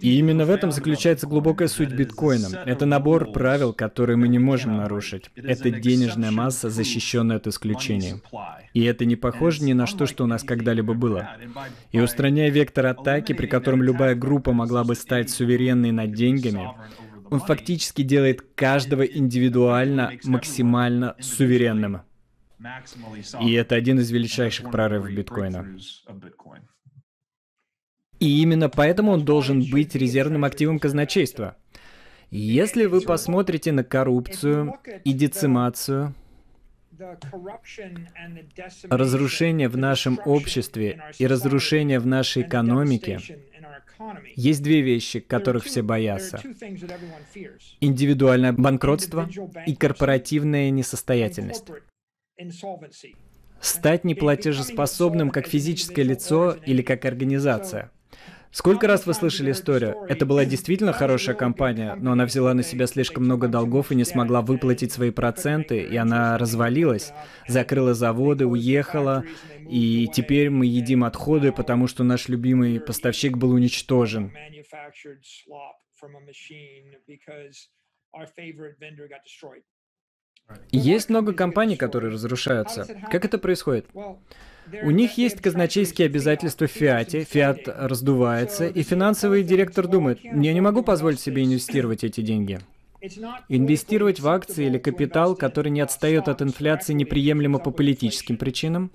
[0.00, 2.62] И именно в этом заключается глубокая суть биткоина.
[2.64, 5.30] Это набор правил, которые мы не можем нарушить.
[5.36, 8.14] Это денежная масса, защищенная от исключений.
[8.72, 11.30] И это не похоже ни на что, что у нас когда-либо было.
[11.92, 16.70] И устраняя вектор атаки, при котором любая группа могла бы стать суверенной над деньгами,
[17.30, 22.02] он фактически делает каждого индивидуально максимально суверенным.
[23.40, 25.76] И это один из величайших прорывов биткоина.
[28.18, 31.56] И именно поэтому он должен быть резервным активом казначейства.
[32.30, 36.14] Если вы посмотрите на коррупцию и децимацию,
[38.88, 43.20] разрушение в нашем обществе и разрушение в нашей экономике,
[44.34, 46.40] есть две вещи, которых все боятся.
[47.80, 49.28] Индивидуальное банкротство
[49.66, 51.64] и корпоративная несостоятельность.
[53.60, 57.90] Стать неплатежеспособным как физическое лицо или как организация.
[58.56, 60.06] Сколько раз вы слышали историю?
[60.08, 64.04] Это была действительно хорошая компания, но она взяла на себя слишком много долгов и не
[64.04, 67.12] смогла выплатить свои проценты, и она развалилась,
[67.46, 69.24] закрыла заводы, уехала,
[69.68, 74.32] и теперь мы едим отходы, потому что наш любимый поставщик был уничтожен.
[80.70, 82.86] Есть много компаний, которые разрушаются.
[83.10, 83.86] Как это происходит?
[84.82, 90.60] У них есть казначейские обязательства в Фиате, Фиат раздувается, и финансовый директор думает, я не
[90.60, 92.60] могу позволить себе инвестировать эти деньги.
[93.48, 98.90] Инвестировать в акции или капитал, который не отстает от инфляции, неприемлемо по политическим причинам.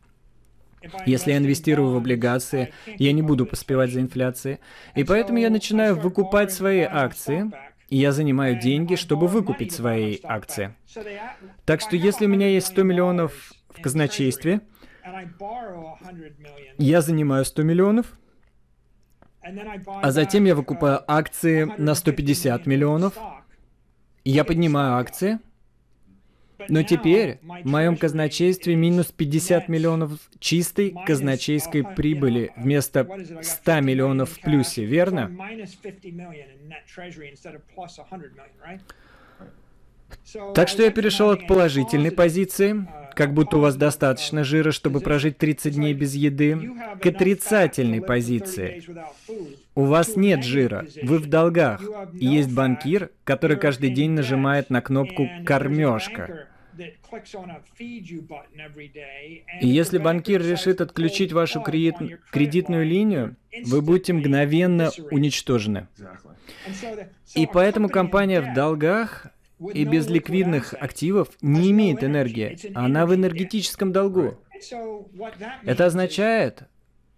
[1.05, 4.57] Если я инвестирую в облигации, я не буду поспевать за инфляцией.
[4.95, 7.51] И поэтому я начинаю выкупать свои акции,
[7.89, 10.73] и я занимаю деньги, чтобы выкупить свои акции.
[11.65, 14.61] Так что если у меня есть 100 миллионов в казначействе,
[16.77, 18.17] я занимаю 100 миллионов,
[19.41, 23.17] а затем я выкупаю акции на 150 миллионов,
[24.23, 25.39] я поднимаю акции,
[26.69, 33.07] но теперь в моем казначействе минус 50 миллионов чистой казначейской прибыли вместо
[33.41, 35.31] 100 миллионов в плюсе, верно?
[40.53, 45.37] Так что я перешел от положительной позиции, как будто у вас достаточно жира, чтобы прожить
[45.37, 46.71] 30 дней без еды,
[47.01, 48.83] к отрицательной позиции.
[49.75, 51.81] У вас нет жира, вы в долгах,
[52.13, 56.47] и есть банкир, который каждый день нажимает на кнопку «кормежка».
[59.59, 61.95] И если банкир решит отключить вашу кредит,
[62.31, 65.87] кредитную линию, вы будете мгновенно уничтожены.
[67.35, 69.27] И поэтому компания в долгах
[69.73, 72.57] и без ликвидных активов не имеет энергии.
[72.73, 74.37] Она в энергетическом долгу.
[75.63, 76.63] Это означает,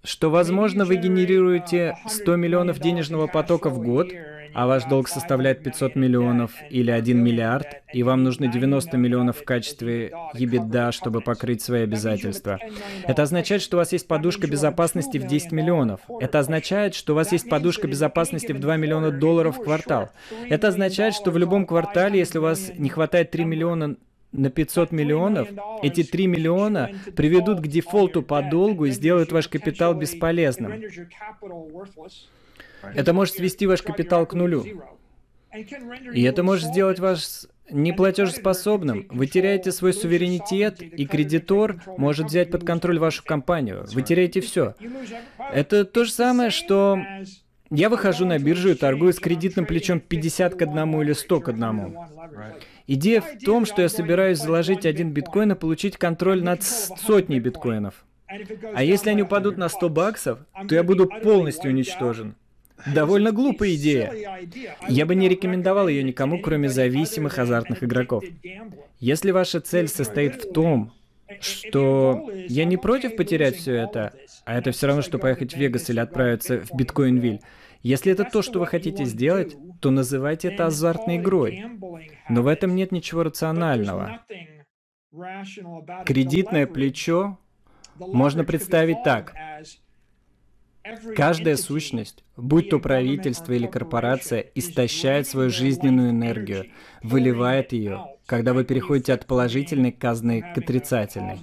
[0.03, 4.11] что, возможно, вы генерируете 100 миллионов денежного потока в год,
[4.53, 9.43] а ваш долг составляет 500 миллионов или 1 миллиард, и вам нужно 90 миллионов в
[9.43, 12.59] качестве EBITDA, чтобы покрыть свои обязательства.
[13.03, 16.01] Это означает, что у вас есть подушка безопасности в 10 миллионов.
[16.19, 20.09] Это означает, что у вас есть подушка безопасности в 2 миллиона долларов в квартал.
[20.49, 23.95] Это означает, что в любом квартале, если у вас не хватает 3 миллиона
[24.33, 25.47] на 500 миллионов,
[25.83, 30.73] эти 3 миллиона приведут к дефолту по долгу и сделают ваш капитал бесполезным.
[32.95, 34.65] Это может свести ваш капитал к нулю.
[36.13, 39.07] И это может сделать вас неплатежеспособным.
[39.09, 43.85] Вы теряете свой суверенитет, и кредитор может взять под контроль вашу компанию.
[43.93, 44.75] Вы теряете все.
[45.53, 46.99] Это то же самое, что
[47.69, 51.49] я выхожу на биржу и торгую с кредитным плечом 50 к 1 или 100 к
[51.49, 51.97] 1.
[52.85, 58.05] Идея в том, что я собираюсь заложить один биткоин и получить контроль над сотней биткоинов.
[58.75, 62.35] А если они упадут на 100 баксов, то я буду полностью уничтожен.
[62.85, 64.39] Довольно глупая идея.
[64.87, 68.23] Я бы не рекомендовал ее никому, кроме зависимых азартных игроков.
[68.99, 70.91] Если ваша цель состоит в том,
[71.39, 74.13] что я не против потерять все это,
[74.45, 77.41] а это все равно, что поехать в Вегас или отправиться в Биткоинвиль.
[77.81, 81.65] Если это то, что вы хотите сделать, то называйте это азартной игрой.
[82.29, 84.21] Но в этом нет ничего рационального.
[86.05, 87.37] Кредитное плечо
[87.99, 89.33] можно представить так.
[91.15, 96.65] Каждая сущность, будь то правительство или корпорация, истощает свою жизненную энергию,
[97.01, 101.39] выливает ее, когда вы переходите от положительной казны к отрицательной.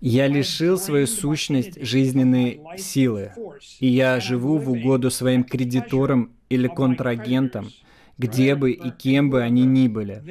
[0.00, 3.32] Я лишил свою сущность жизненной силы,
[3.80, 7.70] и я живу в угоду своим кредиторам или контрагентам,
[8.16, 10.22] где бы и кем бы они ни были.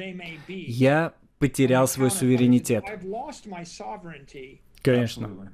[0.48, 2.84] Я потерял свой суверенитет.
[4.82, 5.52] Конечно.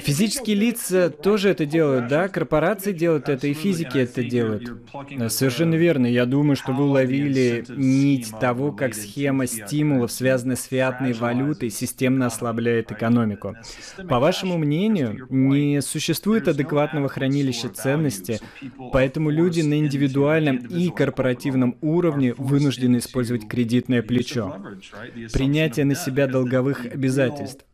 [0.00, 2.28] Физические лица тоже это делают, да?
[2.28, 4.70] Корпорации делают это, и физики это делают.
[5.28, 6.06] Совершенно верно.
[6.06, 12.26] Я думаю, что вы уловили нить того, как схема стимулов, связанная с фиатной валютой, системно
[12.26, 13.56] ослабляет экономику.
[14.08, 18.40] По вашему мнению, не существует адекватного хранилища ценности,
[18.92, 24.56] поэтому люди на индивидуальном и корпоративном уровне вынуждены использовать кредитное плечо.
[25.32, 27.64] Принятие на себя долговых обязательств.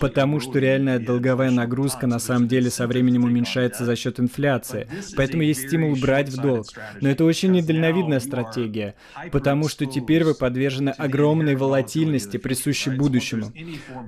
[0.00, 4.88] Потому что реальная долговая нагрузка на самом деле со временем уменьшается за счет инфляции.
[5.16, 6.66] Поэтому есть стимул брать в долг.
[7.00, 8.94] Но это очень недальновидная стратегия,
[9.32, 13.52] потому что теперь вы подвержены огромной волатильности, присущей будущему.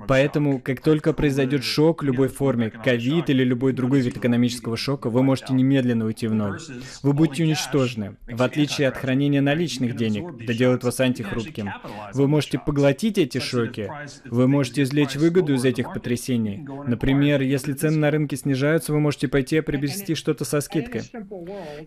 [0.07, 5.23] Поэтому, как только произойдет шок любой форме, ковид или любой другой вид экономического шока, вы
[5.23, 6.59] можете немедленно уйти в ноль.
[7.03, 8.17] Вы будете уничтожены.
[8.27, 11.71] В отличие от хранения наличных денег, это делает вас антихрупким.
[12.13, 13.91] Вы можете поглотить эти шоки,
[14.25, 16.65] вы можете можете извлечь выгоду из этих потрясений.
[16.87, 21.01] Например, если цены на рынке снижаются, вы можете пойти и приобрести что-то со скидкой.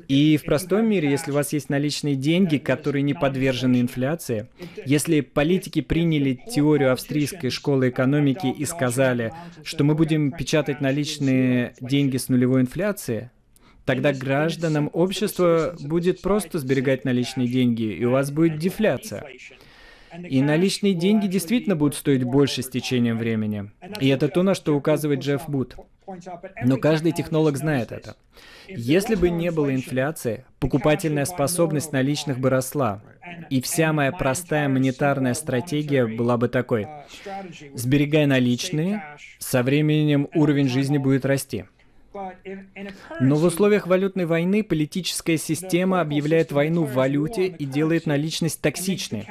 [0.09, 4.48] И в простом мире, если у вас есть наличные деньги, которые не подвержены инфляции,
[4.87, 12.16] если политики приняли теорию австрийской школы экономики и сказали, что мы будем печатать наличные деньги
[12.16, 13.31] с нулевой инфляцией,
[13.87, 19.24] Тогда гражданам общества будет просто сберегать наличные деньги, и у вас будет дефляция.
[20.29, 23.70] И наличные деньги действительно будут стоить больше с течением времени.
[24.01, 25.77] И это то, на что указывает Джефф Бут.
[26.64, 28.16] Но каждый технолог знает это.
[28.68, 33.03] Если бы не было инфляции, покупательная способность наличных бы росла.
[33.49, 36.88] И вся моя простая монетарная стратегия была бы такой.
[37.75, 39.05] Сберегай наличные,
[39.38, 41.66] со временем уровень жизни будет расти.
[43.20, 49.29] Но в условиях валютной войны политическая система объявляет войну в валюте и делает наличность токсичной.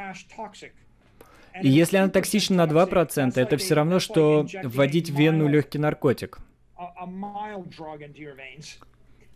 [1.61, 6.39] И если она токсична на 2%, это все равно, что вводить в вену легкий наркотик.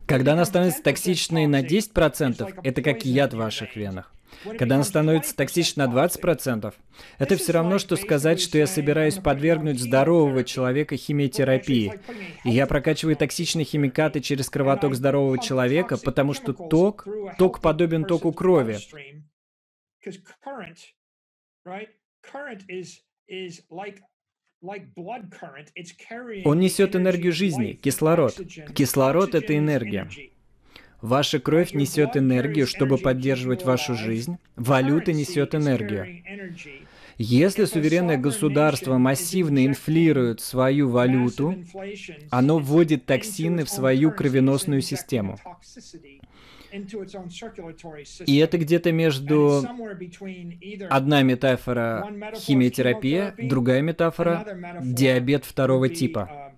[0.06, 4.14] Когда она становится токсичной на 10%, это как яд в ваших венах.
[4.58, 6.74] Когда она становится токсична на 20%,
[7.20, 12.00] это все равно, что сказать, что я собираюсь подвергнуть здорового человека химиотерапии.
[12.44, 18.34] И я прокачиваю токсичные химикаты через кровоток здорового человека, потому что ток, ток подобен току
[18.34, 18.78] крови.
[26.46, 28.40] Он несет энергию жизни, кислород.
[28.74, 30.08] Кислород— это энергия.
[31.02, 34.38] Ваша кровь несет энергию, чтобы поддерживать вашу жизнь.
[34.56, 36.24] Валюта несет энергию.
[37.18, 41.56] Если суверенное государство массивно инфлирует свою валюту,
[42.32, 45.38] оно вводит токсины в свою кровеносную систему.
[48.26, 49.64] И это где-то между
[50.90, 56.54] одна метафора химиотерапия, другая метафора диабет второго типа.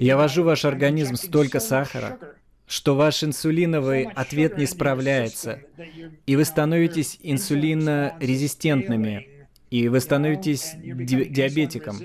[0.00, 2.18] Я ввожу в ваш организм столько сахара,
[2.66, 5.60] что ваш инсулиновый ответ не справляется,
[6.26, 9.28] и вы становитесь инсулинорезистентными,
[9.70, 11.96] и вы становитесь ди- диабетиком.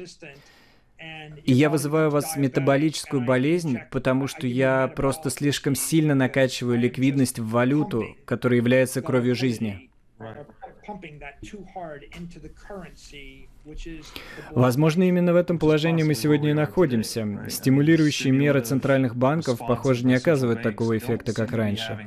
[1.43, 7.39] И я вызываю у вас метаболическую болезнь, потому что я просто слишком сильно накачиваю ликвидность
[7.39, 9.89] в валюту, которая является кровью жизни.
[14.51, 17.45] Возможно, именно в этом положении мы сегодня и находимся.
[17.49, 21.99] Стимулирующие меры центральных банков, похоже, не оказывают такого эффекта, как раньше.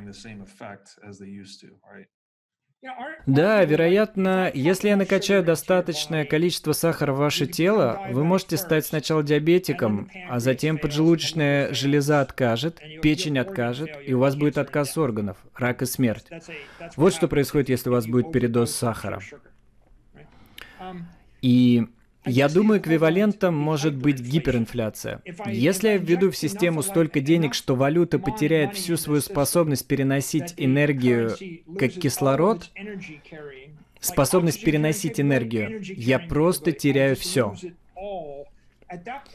[3.25, 9.23] Да, вероятно, если я накачаю достаточное количество сахара в ваше тело, вы можете стать сначала
[9.23, 15.81] диабетиком, а затем поджелудочная железа откажет, печень откажет, и у вас будет отказ органов, рак
[15.81, 16.27] и смерть.
[16.95, 19.19] Вот что происходит, если у вас будет передоз сахара.
[21.41, 21.87] И
[22.25, 25.21] я думаю, эквивалентом может быть гиперинфляция.
[25.45, 31.35] Если я введу в систему столько денег, что валюта потеряет всю свою способность переносить энергию
[31.77, 32.69] как кислород,
[33.99, 37.55] способность переносить энергию, я просто теряю все.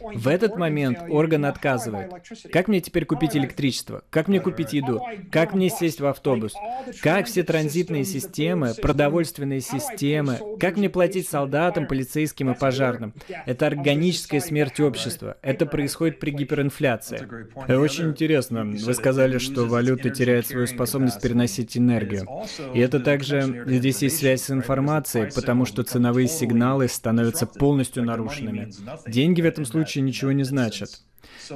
[0.00, 2.12] В этот момент орган отказывает.
[2.52, 4.02] Как мне теперь купить электричество?
[4.10, 5.00] Как мне купить еду?
[5.30, 6.54] Как мне сесть в автобус?
[7.02, 10.38] Как все транзитные системы, продовольственные системы?
[10.58, 13.14] Как мне платить солдатам, полицейским и пожарным?
[13.46, 15.36] Это органическая смерть общества.
[15.42, 17.26] Это происходит при гиперинфляции.
[17.72, 18.64] Очень интересно.
[18.64, 22.26] Вы сказали, что валюта теряет свою способность переносить энергию.
[22.74, 23.64] И это также...
[23.66, 28.70] Здесь есть связь с информацией, потому что ценовые сигналы становятся полностью нарушенными.
[29.06, 31.02] Деньги этом случае ничего не значат.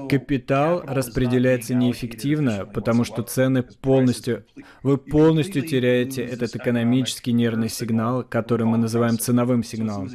[0.08, 4.44] Капитал распределяется неэффективно, потому что цены полностью...
[4.82, 10.10] Вы полностью теряете этот экономический нервный сигнал, который мы называем ценовым сигналом.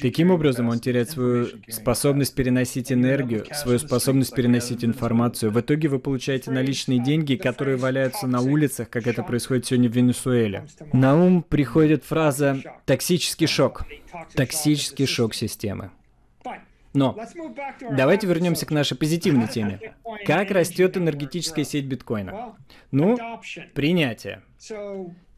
[0.00, 5.50] Таким образом, он теряет свою способность переносить энергию, свою способность переносить информацию.
[5.50, 9.94] В итоге вы получаете наличные деньги, которые валяются на улицах, как это происходит сегодня в
[9.94, 10.66] Венесуэле.
[10.92, 13.84] На ум приходит фраза «токсический шок».
[14.34, 15.90] Токсический шок системы.
[16.94, 17.18] Но
[17.90, 19.94] давайте вернемся к нашей позитивной теме.
[20.26, 22.56] Как растет энергетическая сеть биткоина?
[22.92, 23.18] Ну,
[23.74, 24.42] принятие.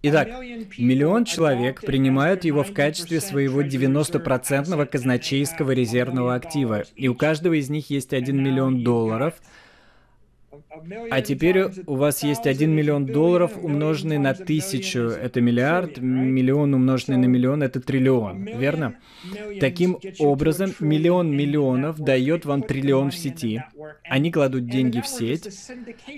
[0.02, 0.28] Итак,
[0.78, 7.70] миллион человек принимают его в качестве своего 90% казначейского резервного актива, и у каждого из
[7.70, 9.34] них есть 1 миллион долларов–
[11.10, 17.18] а теперь у вас есть 1 миллион долларов, умноженный на тысячу, это миллиард, миллион умноженный
[17.18, 18.96] на миллион, это триллион, верно?
[19.60, 23.62] Таким образом, миллион миллионов дает вам триллион в сети.
[24.08, 25.48] Они кладут деньги в сеть,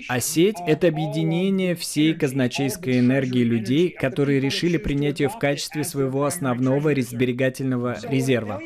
[0.07, 6.25] а сеть— это объединение всей казначейской энергии людей, которые решили принять ее в качестве своего
[6.25, 8.61] основного сберегательного резерва.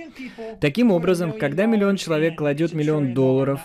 [0.60, 3.60] Таким образом, когда миллион человек кладет миллион долларов,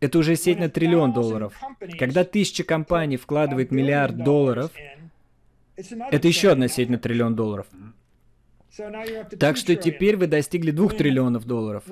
[0.00, 1.54] это уже сеть на триллион долларов.
[1.98, 4.70] Когда тысяча компаний вкладывает миллиард долларов,
[5.76, 7.66] это еще одна сеть на триллион долларов.
[9.38, 11.84] Так что теперь вы достигли двух триллионов долларов.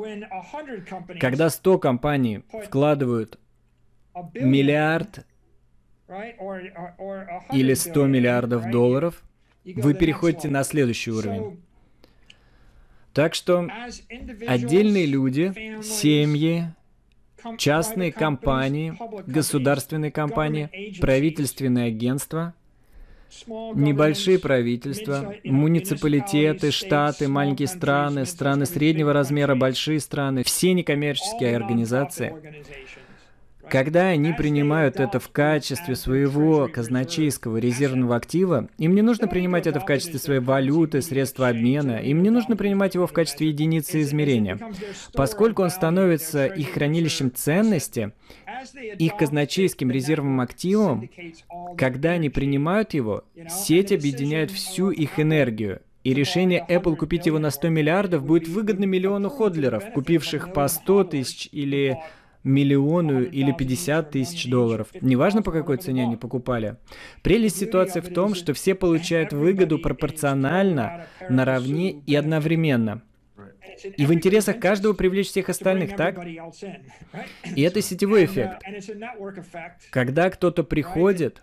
[1.21, 3.39] Когда 100 компаний вкладывают
[4.35, 5.27] миллиард
[7.53, 9.23] или 100 миллиардов долларов,
[9.65, 11.61] вы переходите на следующий уровень.
[13.13, 13.69] Так что
[14.47, 16.67] отдельные люди, семьи,
[17.59, 22.55] частные компании, государственные компании, правительственные агентства,
[23.47, 32.35] небольшие правительства, муниципалитеты, штаты, маленькие страны, страны среднего размера, большие страны, все некоммерческие организации
[33.71, 39.81] когда они принимают это в качестве своего казначейского резервного актива, им не нужно принимать это
[39.81, 44.59] в качестве своей валюты, средства обмена, им не нужно принимать его в качестве единицы измерения.
[45.13, 48.13] Поскольку он становится их хранилищем ценности,
[48.99, 51.09] их казначейским резервным активом,
[51.77, 57.51] когда они принимают его, сеть объединяет всю их энергию, и решение Apple купить его на
[57.51, 61.99] 100 миллиардов будет выгодно миллиону ходлеров, купивших по 100 тысяч или
[62.47, 64.89] миллиону или 50 тысяч долларов.
[65.01, 66.77] Неважно, по какой цене они покупали.
[67.23, 73.03] Прелесть ситуации в том, что все получают выгоду пропорционально, наравне и одновременно.
[73.97, 76.19] И в интересах каждого привлечь всех остальных, так?
[76.25, 78.63] И это сетевой эффект.
[79.91, 81.43] Когда кто-то приходит,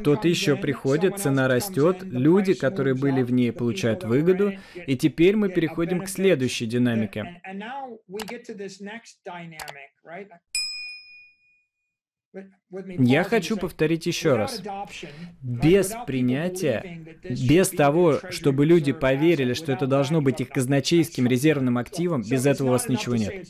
[0.00, 4.52] кто-то еще приходит, цена растет, люди, которые были в ней, получают выгоду,
[4.86, 7.40] и теперь мы переходим к следующей динамике.
[12.98, 14.62] Я хочу повторить еще раз.
[15.40, 22.22] Без принятия, без того, чтобы люди поверили, что это должно быть их казначейским резервным активом,
[22.22, 23.46] без этого у вас ничего нет.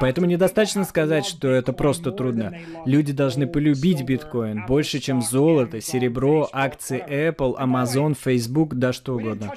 [0.00, 2.52] Поэтому недостаточно сказать, что это просто трудно.
[2.84, 9.52] Люди должны полюбить биткоин больше, чем золото, серебро, акции Apple, Amazon, Facebook, да что угодно.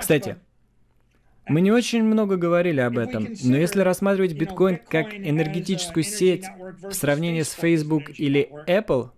[0.00, 0.36] Кстати,
[1.48, 6.44] мы не очень много говорили об этом, но если рассматривать биткоин как энергетическую сеть
[6.82, 9.10] в сравнении с Facebook или Apple,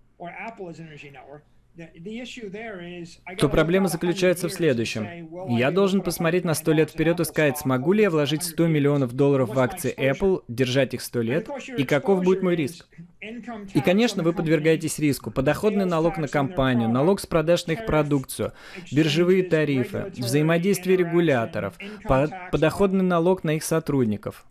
[3.37, 5.29] то проблема заключается в следующем.
[5.49, 9.13] Я должен посмотреть на 100 лет вперед и сказать, смогу ли я вложить 100 миллионов
[9.13, 12.87] долларов в акции Apple, держать их 100 лет, и каков будет мой риск.
[13.73, 15.31] И, конечно, вы подвергаетесь риску.
[15.31, 18.53] Подоходный налог на компанию, налог с продаж на их продукцию,
[18.91, 21.77] биржевые тарифы, взаимодействие регуляторов,
[22.51, 24.45] подоходный налог на их сотрудников.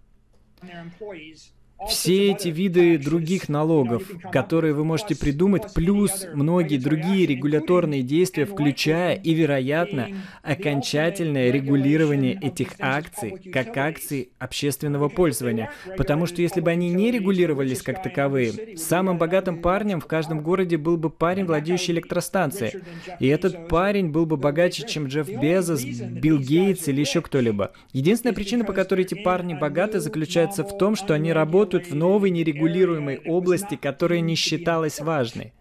[1.86, 4.02] Все эти виды других налогов,
[4.32, 10.08] которые вы можете придумать, плюс многие другие регуляторные действия, включая и, вероятно,
[10.42, 15.70] окончательное регулирование этих акций как акций общественного пользования.
[15.96, 20.76] Потому что если бы они не регулировались как таковые, самым богатым парнем в каждом городе
[20.76, 22.82] был бы парень, владеющий электростанцией.
[23.20, 27.72] И этот парень был бы богаче, чем Джефф Безос, Билл Гейтс или еще кто-либо.
[27.92, 31.94] Единственная причина, по которой эти парни богаты, заключается в том, что они работают работают в
[31.94, 35.52] новой нерегулируемой области, которая не считалась важной.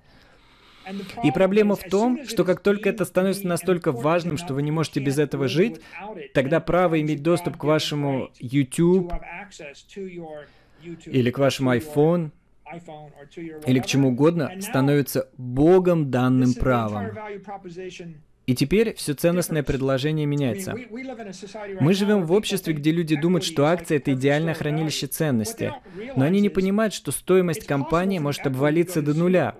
[1.23, 5.01] И проблема в том, что как только это становится настолько важным, что вы не можете
[5.01, 5.81] без этого жить,
[6.33, 9.11] тогда право иметь доступ к вашему YouTube
[11.05, 12.31] или к вашему iPhone
[13.65, 17.11] или к чему угодно становится Богом данным правом.
[18.47, 20.73] И теперь все ценностное предложение меняется.
[21.81, 25.73] Мы живем в обществе, где люди думают, что акция— это идеальное хранилище ценности.
[26.15, 29.55] Но они не понимают, что стоимость компании может обвалиться до нуля.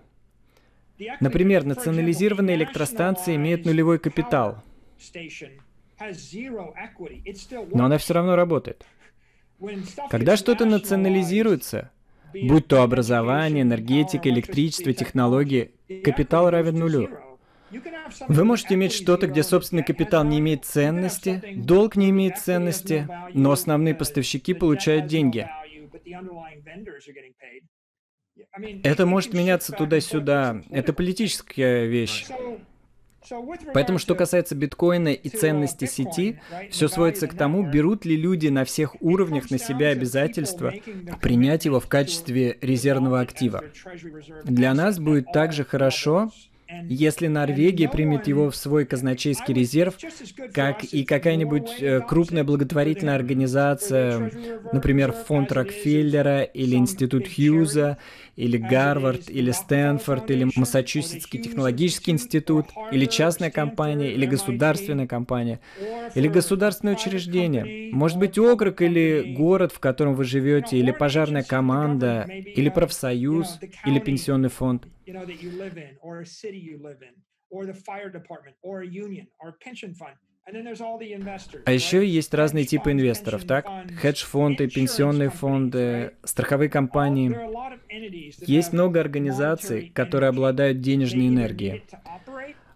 [1.20, 4.64] Например, национализированные электростанции имеют нулевой капитал.
[7.74, 8.86] Но она все равно работает.
[10.10, 11.92] Когда что-то национализируется,
[12.34, 15.72] будь то образование, энергетика, электричество, технологии,
[16.06, 17.10] капитал равен нулю.
[18.28, 23.52] Вы можете иметь что-то, где собственный капитал не имеет ценности, долг не имеет ценности, но
[23.52, 25.48] основные поставщики получают деньги.
[28.84, 30.64] Это может меняться туда-сюда.
[30.70, 32.26] Это политическая вещь.
[33.74, 36.40] Поэтому, что касается биткоина и ценности сети,
[36.72, 40.74] все сводится к тому, берут ли люди на всех уровнях на себя обязательства
[41.22, 43.64] принять его в качестве резервного актива.
[44.46, 46.32] Для нас будет также хорошо,
[46.88, 49.96] если Норвегия примет его в свой казначейский резерв,
[50.54, 54.32] как и какая-нибудь э, крупная благотворительная организация,
[54.74, 57.98] например, фонд Рокфеллера или Институт Хьюза,
[58.38, 65.60] или Гарвард, или Стэнфорд, или Массачусетский технологический институт, или частная компания, или государственная компания,
[66.16, 72.28] или государственное учреждение, может быть округ или город, в котором вы живете, или пожарная команда,
[72.56, 74.86] или профсоюз, или пенсионный фонд.
[77.50, 80.16] or the fire department, or a union, or pension fund.
[81.66, 83.68] А еще есть разные типы инвесторов, так?
[84.02, 87.36] Хедж-фонды, пенсионные фонды, страховые компании.
[88.46, 91.84] Есть много организаций, которые обладают денежной энергией.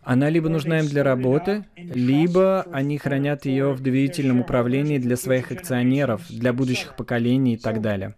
[0.03, 5.51] Она либо нужна им для работы, либо они хранят ее в доверительном управлении для своих
[5.51, 8.15] акционеров, для будущих поколений и так далее.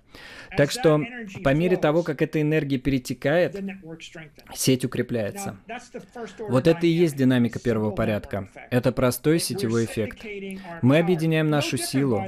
[0.58, 1.02] Так что
[1.44, 3.56] по мере того, как эта энергия перетекает,
[4.54, 5.58] сеть укрепляется.
[6.40, 8.50] Вот это и есть динамика первого порядка.
[8.70, 10.26] Это простой сетевой эффект.
[10.82, 12.24] Мы объединяем нашу силу.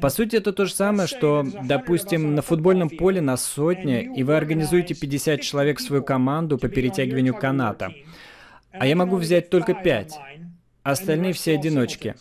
[0.00, 4.36] По сути, это то же самое, что, допустим, на футбольном поле на сотне, и вы
[4.36, 7.92] организуете 50 человек в свою команду по перетягиванию каната.
[8.72, 10.14] А я могу взять только 5.
[10.82, 12.14] Остальные все одиночки.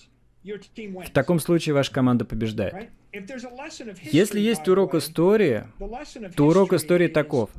[0.45, 2.89] В таком случае ваша команда побеждает.
[4.03, 5.63] Если есть урок истории,
[6.35, 7.49] то урок истории таков.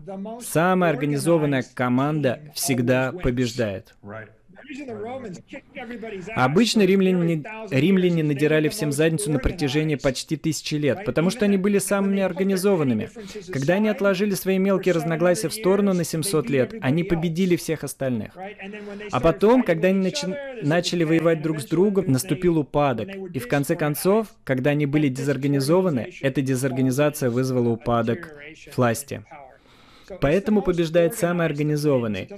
[0.40, 3.94] Самая организованная команда всегда побеждает.
[6.34, 11.78] Обычно римляне, римляне надирали всем задницу на протяжении почти тысячи лет, потому что они были
[11.78, 13.08] самыми организованными.
[13.52, 18.36] Когда они отложили свои мелкие разногласия в сторону на 700 лет, они победили всех остальных.
[19.10, 23.08] А потом, когда они начи- начали воевать друг с другом, наступил упадок.
[23.32, 28.34] И в конце концов, когда они были дезорганизованы, эта дезорганизация вызвала упадок
[28.76, 29.22] власти.
[30.20, 32.28] Поэтому побеждает самый организованный.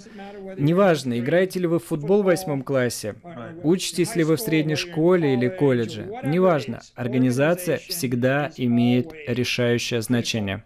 [0.57, 3.15] Неважно, играете ли вы в футбол в восьмом классе,
[3.63, 10.65] учитесь ли вы в средней школе или колледже, неважно, организация всегда имеет решающее значение.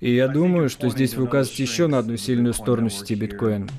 [0.00, 3.70] И я думаю, что здесь вы указываете еще на одну сильную сторону сети биткоин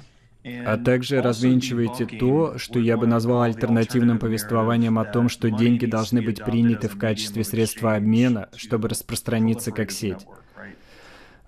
[0.65, 6.22] а также развенчиваете то, что я бы назвал альтернативным повествованием о том, что деньги должны
[6.22, 10.26] быть приняты в качестве средства обмена, чтобы распространиться как сеть.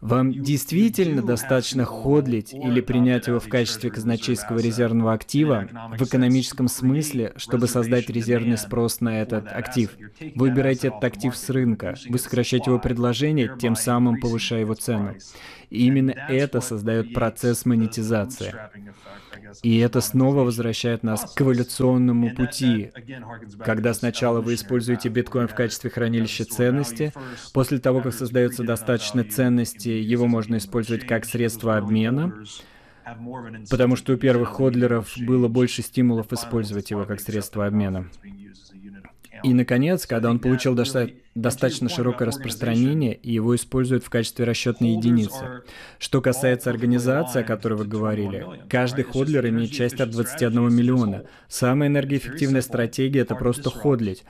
[0.01, 7.33] Вам действительно достаточно ходлить или принять его в качестве казначейского резервного актива в экономическом смысле,
[7.35, 9.95] чтобы создать резервный спрос на этот актив.
[10.35, 15.15] Вы убираете этот актив с рынка, вы сокращаете его предложение, тем самым повышая его цену.
[15.69, 18.55] И именно это создает процесс монетизации.
[19.63, 22.91] И это снова возвращает нас к эволюционному пути,
[23.63, 27.13] когда сначала вы используете биткоин в качестве хранилища ценности,
[27.53, 32.33] после того, как создается достаточно ценности, его можно использовать как средство обмена,
[33.69, 38.09] потому что у первых ходлеров было больше стимулов использовать его как средство обмена.
[39.43, 41.09] И, наконец, когда он получил доста-
[41.41, 45.61] достаточно широкое распространение, и его используют в качестве расчетной единицы.
[45.97, 51.23] Что касается организации, о которой вы говорили, каждый ходлер имеет часть от 21 миллиона.
[51.47, 54.23] Самая энергоэффективная стратегия— это просто ходлить.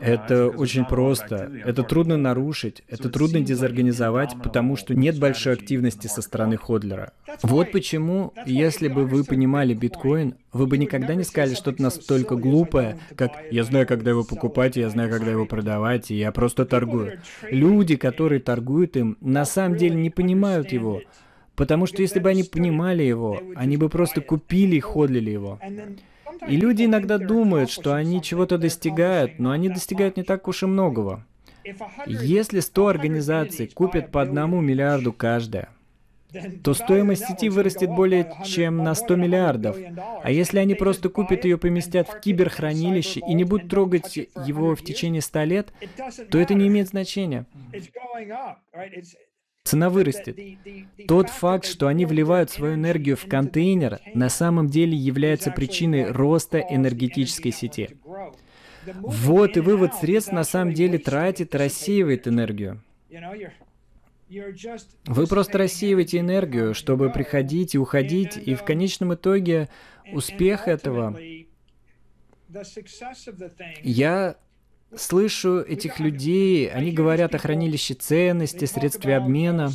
[0.00, 1.50] Это очень просто.
[1.64, 7.12] Это трудно нарушить, это трудно дезорганизовать, потому что нет большой активности со стороны ходлера.
[7.42, 12.98] Вот почему, если бы вы понимали биткоин, вы бы никогда не сказали что-то настолько глупое,
[13.16, 17.20] как «я знаю, когда его покупать, я знаю, когда его продавать, и я просто торгую».
[17.50, 21.00] Люди, которые торгуют им, на самом деле не понимают его.
[21.56, 25.58] Потому что если бы они понимали его, они бы просто купили и ходлили его.
[26.48, 30.66] И люди иногда думают, что они чего-то достигают, но они достигают не так уж и
[30.66, 31.24] многого.
[32.06, 35.68] Если 100 организаций купят по одному миллиарду каждая,
[36.62, 39.76] то стоимость сети вырастет более чем на 100 миллиардов.
[40.22, 44.82] А если они просто купят ее, поместят в киберхранилище и не будут трогать его в
[44.82, 45.72] течение 100 лет,
[46.30, 47.46] то это не имеет значения.
[49.64, 50.38] Цена вырастет.
[51.06, 56.58] Тот факт, что они вливают свою энергию в контейнер, на самом деле является причиной роста
[56.58, 57.90] энергетической сети.
[58.94, 62.82] Вот и вывод средств на самом деле тратит рассеивает энергию.
[65.06, 69.68] Вы просто рассеиваете энергию, чтобы приходить и уходить, и в конечном итоге
[70.12, 71.18] успех этого...
[73.82, 74.36] Я
[74.94, 79.70] слышу этих людей, они говорят о хранилище ценности, средстве обмена.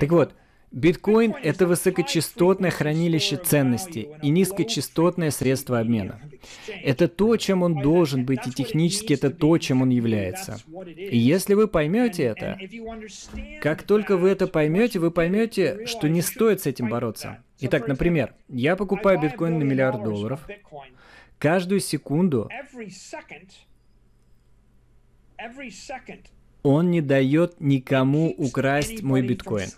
[0.00, 0.34] Так вот,
[0.72, 6.20] Биткоин— это высокочастотное хранилище ценностей и низкочастотное средство обмена.
[6.68, 10.60] Это то, чем он должен быть, и технически это то, чем он является.
[10.96, 12.56] И если вы поймете это,
[13.60, 17.42] как только вы это поймете, вы поймете, что не стоит с этим бороться.
[17.58, 20.46] Итак, например, я покупаю биткоин на миллиард долларов,
[21.38, 22.48] каждую секунду
[26.62, 29.68] он не дает никому украсть мой биткоин.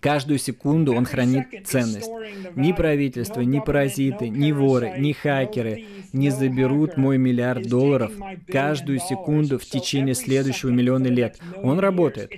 [0.00, 2.10] Каждую секунду он хранит ценность.
[2.56, 8.12] Ни правительство, ни паразиты, ни воры, ни хакеры не заберут мой миллиард долларов
[8.46, 11.40] каждую секунду в течение следующего миллиона лет.
[11.62, 12.32] Он работает.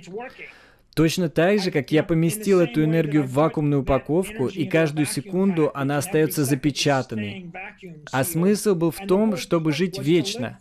[0.97, 5.99] Точно так же, как я поместил эту энергию в вакуумную упаковку, и каждую секунду она
[5.99, 7.51] остается запечатанной.
[8.11, 10.57] А смысл был в том, чтобы жить вечно.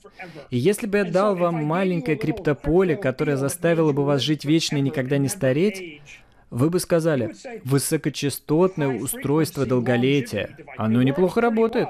[0.50, 4.82] И если бы я дал вам маленькое криптополе, которое заставило бы вас жить вечно и
[4.82, 6.02] никогда не стареть,
[6.50, 7.34] вы бы сказали,
[7.64, 11.88] высокочастотное устройство долголетия, оно неплохо работает.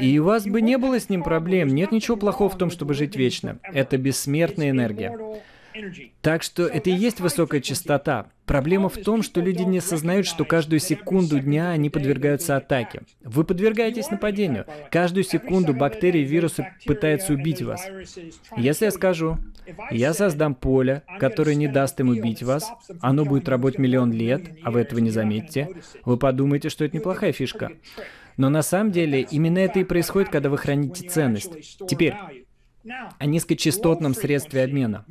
[0.00, 2.94] И у вас бы не было с ним проблем, нет ничего плохого в том, чтобы
[2.94, 3.58] жить вечно.
[3.64, 5.18] Это бессмертная энергия.
[6.20, 8.30] Так что это и есть высокая частота.
[8.46, 13.02] Проблема в том, что люди не осознают, что каждую секунду дня они подвергаются атаке.
[13.22, 14.66] Вы подвергаетесь нападению.
[14.90, 17.84] Каждую секунду бактерии и вирусы пытаются убить вас.
[18.56, 19.38] Если я скажу,
[19.90, 22.70] я создам поле, которое не даст им убить вас,
[23.00, 25.70] оно будет работать миллион лет, а вы этого не заметите,
[26.04, 27.72] вы подумаете, что это неплохая фишка.
[28.36, 31.78] Но на самом деле именно это и происходит, когда вы храните ценность.
[31.88, 32.14] Теперь,
[33.18, 35.04] о низкочастотном средстве обмена.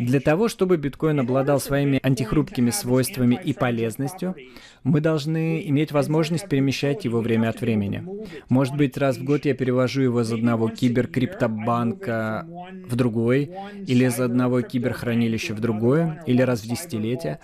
[0.00, 4.34] Для того, чтобы биткоин обладал своими антихрупкими свойствами и полезностью,
[4.84, 8.04] мы должны иметь возможность перемещать его время от времени.
[8.48, 12.46] Может быть, раз в год я перевожу его из одного киберкриптобанка
[12.86, 13.50] в другой,
[13.86, 17.40] или из одного киберхранилища в другое, или раз в десятилетие.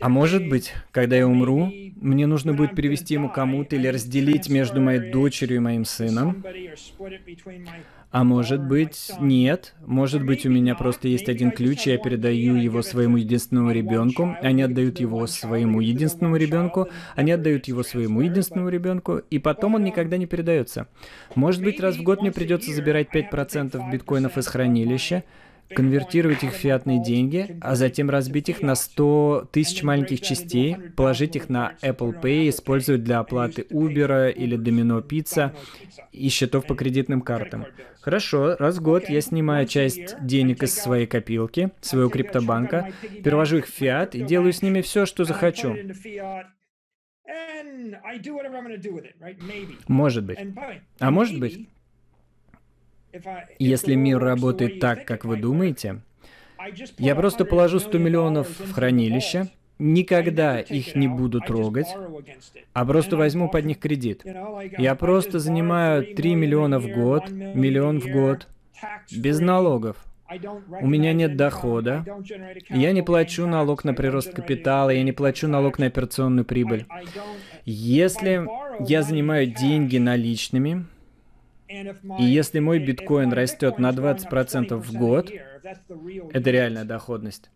[0.00, 4.80] А может быть, когда я умру, мне нужно будет перевести ему кому-то или разделить между
[4.80, 6.44] моей дочерью и моим сыном.
[8.10, 9.74] А может быть, нет.
[9.86, 14.36] Может быть, у меня просто есть один ключ, и я передаю его своему единственному ребенку.
[14.42, 16.88] Они отдают его своему единственному ребенку.
[17.14, 19.18] Они отдают его своему единственному ребенку.
[19.30, 20.88] И потом он никогда не передается.
[21.36, 25.22] Может быть, раз в год мне придется забирать 5% биткоинов из хранилища
[25.74, 31.36] конвертировать их в фиатные деньги, а затем разбить их на 100 тысяч маленьких частей, положить
[31.36, 35.54] их на Apple Pay, использовать для оплаты Uber или Domino Pizza
[36.12, 37.66] и счетов по кредитным картам.
[38.00, 42.92] Хорошо, раз в год я снимаю часть денег из своей копилки, своего криптобанка,
[43.22, 45.76] перевожу их в фиат и делаю с ними все, что захочу.
[49.86, 50.38] Может быть.
[50.98, 51.68] А может быть,
[53.58, 56.00] если мир работает так, как вы думаете,
[56.98, 59.48] я просто положу 100 миллионов в хранилище,
[59.78, 61.88] никогда их не буду трогать,
[62.72, 64.24] а просто возьму под них кредит.
[64.78, 68.46] Я просто занимаю 3 миллиона в год, миллион в год,
[69.10, 70.04] без налогов.
[70.80, 72.04] У меня нет дохода.
[72.68, 76.86] Я не плачу налог на прирост капитала, я не плачу налог на операционную прибыль.
[77.64, 78.46] Если
[78.86, 80.84] я занимаю деньги наличными,
[82.18, 85.30] и если мой биткоин растет на 20% в год,
[86.32, 87.50] это реальная доходность,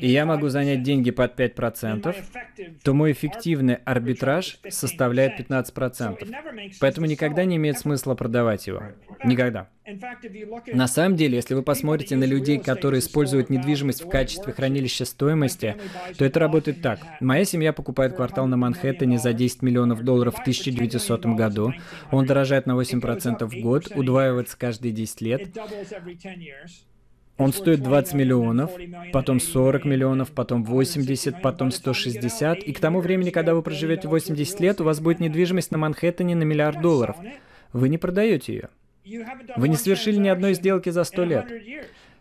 [0.00, 2.14] и я могу занять деньги под 5%,
[2.82, 6.72] то мой эффективный арбитраж составляет 15%.
[6.80, 8.82] Поэтому никогда не имеет смысла продавать его.
[9.24, 9.68] Никогда.
[10.72, 15.76] На самом деле, если вы посмотрите на людей, которые используют недвижимость в качестве хранилища стоимости,
[16.16, 17.00] то это работает так.
[17.20, 21.72] Моя семья покупает квартал на Манхэттене за 10 миллионов долларов в 1900 году.
[22.10, 25.50] Он дорожает на 8% в год, удваивается каждые 10 лет.
[27.40, 28.70] Он стоит 20 миллионов,
[29.14, 32.58] потом 40 миллионов, потом 80, потом 160.
[32.58, 36.34] И к тому времени, когда вы проживете 80 лет, у вас будет недвижимость на Манхэттене
[36.34, 37.16] на миллиард долларов.
[37.72, 38.68] Вы не продаете ее.
[39.56, 41.52] Вы не совершили ни одной сделки за 100 лет.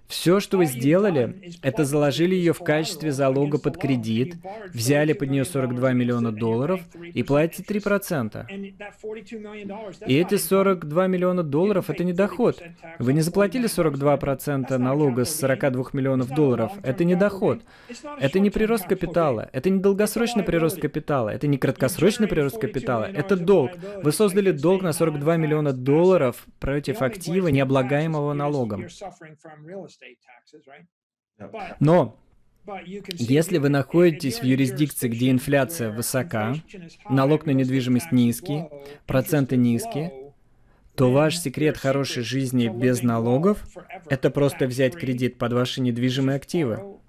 [0.09, 4.37] Все, что вы сделали, это заложили ее в качестве залога под кредит,
[4.73, 6.81] взяли под нее 42 миллиона долларов
[7.13, 8.47] и платите 3%.
[10.07, 12.59] И эти 42 миллиона долларов– это не доход.
[12.97, 16.71] Вы не заплатили 42% налога с 42 миллионов долларов.
[16.81, 17.61] Это не доход.
[18.19, 19.47] Это не прирост капитала.
[19.53, 21.29] Это не долгосрочный прирост капитала.
[21.29, 23.03] Это не краткосрочный прирост капитала.
[23.03, 23.73] Это долг.
[24.01, 28.87] Вы создали долг на 42 миллиона долларов против актива, необлагаемого налогом.
[31.79, 32.17] Но
[33.13, 36.55] если вы находитесь в юрисдикции, где инфляция высока,
[37.09, 38.65] налог на недвижимость низкий,
[39.07, 40.33] проценты низкие,
[40.95, 43.65] то ваш секрет хорошей жизни без налогов–
[44.09, 46.99] это просто взять кредит под ваши недвижимые активы.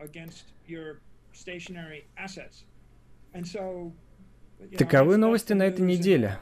[4.79, 6.39] Таковы новости на этой неделе.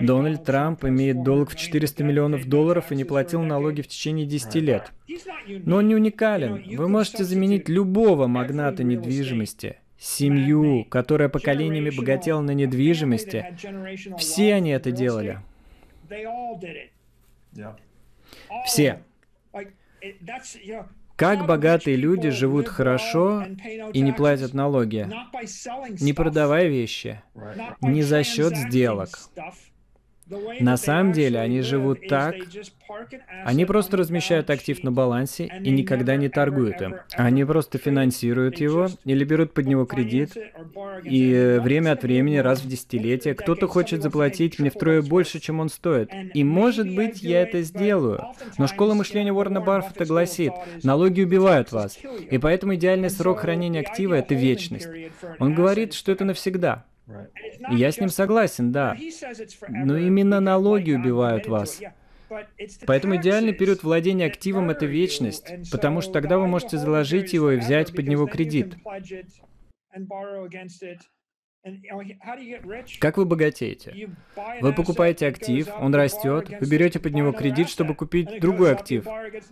[0.00, 4.54] Дональд Трамп имеет долг в 400 миллионов долларов и не платил налоги в течение 10
[4.56, 4.92] лет.
[5.48, 6.76] Но он не уникален.
[6.76, 13.56] Вы можете заменить любого магната недвижимости, семью, которая поколениями богатела на недвижимости.
[14.18, 15.40] Все они это делали.
[18.66, 19.00] Все.
[21.16, 23.44] Как богатые люди живут хорошо
[23.92, 25.08] и не платят налоги?
[26.00, 27.22] Не продавая вещи,
[27.80, 29.10] не за счет сделок.
[30.60, 32.34] На самом деле они живут так,
[33.44, 36.96] они просто размещают актив на балансе и никогда не торгуют им.
[37.12, 40.34] Они просто финансируют его или берут под него кредит,
[41.04, 45.68] и время от времени, раз в десятилетие, кто-то хочет заплатить мне втрое больше, чем он
[45.68, 46.10] стоит.
[46.32, 48.24] И может быть, я это сделаю.
[48.56, 50.52] Но школа мышления Уоррена Барфета гласит,
[50.82, 51.98] налоги убивают вас,
[52.30, 54.88] и поэтому идеальный срок хранения актива– это вечность.
[55.38, 56.84] Он говорит, что это навсегда.
[57.70, 58.96] И я с ним согласен, да.
[59.68, 61.80] Но именно налоги убивают вас.
[62.86, 67.56] Поэтому идеальный период владения активом– это вечность, потому что тогда вы можете заложить его и
[67.56, 68.76] взять под него кредит.
[73.00, 74.10] Как вы богатеете?
[74.60, 79.06] Вы покупаете актив, он растет, вы берете под него кредит, чтобы купить другой актив.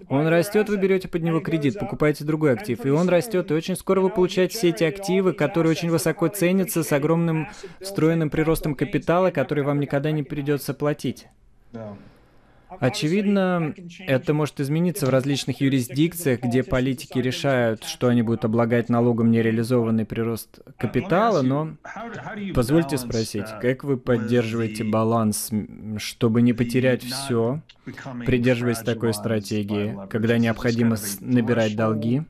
[0.08, 3.76] Он растет, вы берете под него кредит, покупаете другой актив, и он растет, и очень
[3.76, 7.48] скоро вы получаете все эти активы, которые очень высоко ценятся, с огромным
[7.80, 11.28] встроенным приростом капитала, который вам никогда не придется платить.
[12.80, 13.74] Очевидно,
[14.06, 20.04] это может измениться в различных юрисдикциях, где политики решают, что они будут облагать налогом нереализованный
[20.04, 21.76] прирост капитала, но
[22.54, 25.50] позвольте спросить, как вы поддерживаете баланс,
[25.98, 27.60] чтобы не потерять все,
[28.26, 32.22] придерживаясь такой стратегии, когда необходимо набирать долги?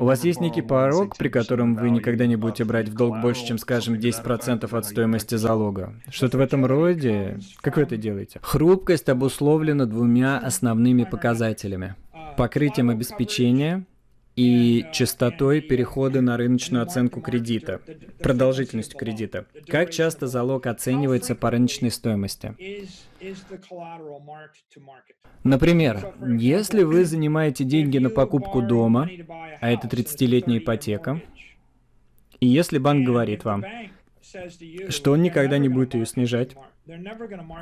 [0.00, 3.46] У вас есть некий порог, при котором вы никогда не будете брать в долг больше,
[3.46, 5.94] чем, скажем, 10% от стоимости залога?
[6.08, 7.38] Что-то в этом роде?
[7.60, 8.40] Как вы это делаете?
[8.42, 9.33] Хрупкость обусловлена
[9.86, 11.94] двумя основными показателями.
[12.36, 13.84] Покрытием обеспечения
[14.36, 17.80] и частотой перехода на рыночную оценку кредита,
[18.20, 19.46] продолжительностью кредита.
[19.68, 22.54] Как часто залог оценивается по рыночной стоимости?
[25.44, 29.08] Например, если вы занимаете деньги на покупку дома,
[29.60, 31.20] а это 30-летняя ипотека,
[32.40, 33.64] и если банк говорит вам,
[34.88, 36.56] что он никогда не будет ее снижать,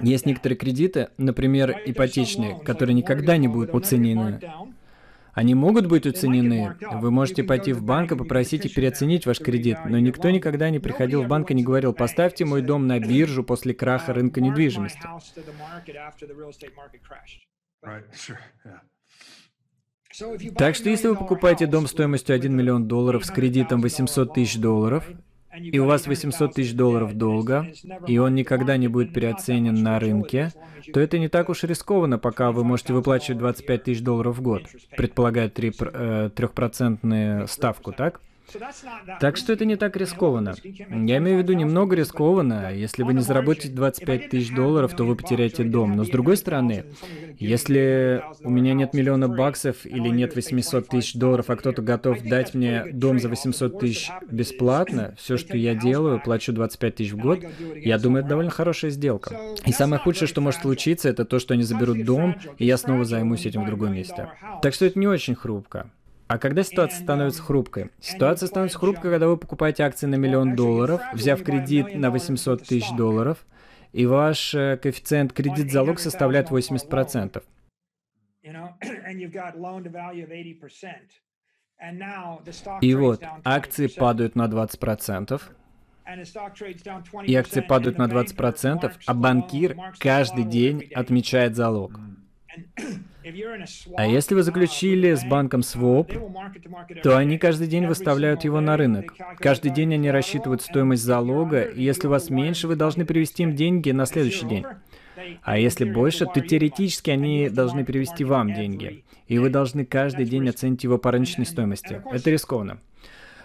[0.01, 4.41] есть некоторые кредиты, например, ипотечные, которые никогда не будут уценены.
[5.35, 6.77] Они могут быть уценены.
[6.93, 10.79] Вы можете пойти в банк и попросить их переоценить ваш кредит, но никто никогда не
[10.79, 15.01] приходил в банк и не говорил, поставьте мой дом на биржу после краха рынка недвижимости.
[20.59, 25.09] Так что если вы покупаете дом стоимостью 1 миллион долларов с кредитом 800 тысяч долларов,
[25.55, 27.66] и у вас 800 тысяч долларов долга,
[28.07, 30.50] и он никогда не будет переоценен на рынке,
[30.92, 34.62] то это не так уж рискованно, пока вы можете выплачивать 25 тысяч долларов в год,
[34.96, 38.20] предполагая 3%, 3% ставку, так?
[39.20, 40.55] Так что это не так рискованно.
[40.62, 42.72] Я имею в виду немного рискованно.
[42.74, 45.96] Если вы не заработаете 25 тысяч долларов, то вы потеряете дом.
[45.96, 46.84] Но с другой стороны,
[47.38, 52.55] если у меня нет миллиона баксов или нет 800 тысяч долларов, а кто-то готов дать
[52.55, 57.40] мне дом за 800 тысяч бесплатно, все, что я делаю, плачу 25 тысяч в год,
[57.76, 59.36] я думаю, это довольно хорошая сделка.
[59.66, 63.05] И самое худшее, что может случиться, это то, что они заберут дом, и я снова
[63.05, 64.28] займусь этим в другом месте.
[64.62, 65.90] Так что это не очень хрупко.
[66.33, 67.91] А когда ситуация становится хрупкой?
[68.01, 72.91] Ситуация становится хрупкой, когда вы покупаете акции на миллион долларов, взяв кредит на 800 тысяч
[72.97, 73.45] долларов,
[73.93, 77.43] и ваш э, коэффициент кредит-залог составляет 80%.
[82.80, 85.43] И вот, акции падают на 20%,
[87.26, 92.01] и акции падают на 20%, а банкир каждый день отмечает залог.
[93.96, 96.12] А если вы заключили с банком своп,
[97.03, 99.14] то они каждый день выставляют его на рынок.
[99.38, 103.55] Каждый день они рассчитывают стоимость залога, и если у вас меньше, вы должны перевести им
[103.55, 104.64] деньги на следующий день.
[105.42, 109.05] А если больше, то теоретически они должны перевести вам деньги.
[109.28, 112.03] И вы должны каждый день оценить его по рыночной стоимости.
[112.11, 112.80] Это рискованно.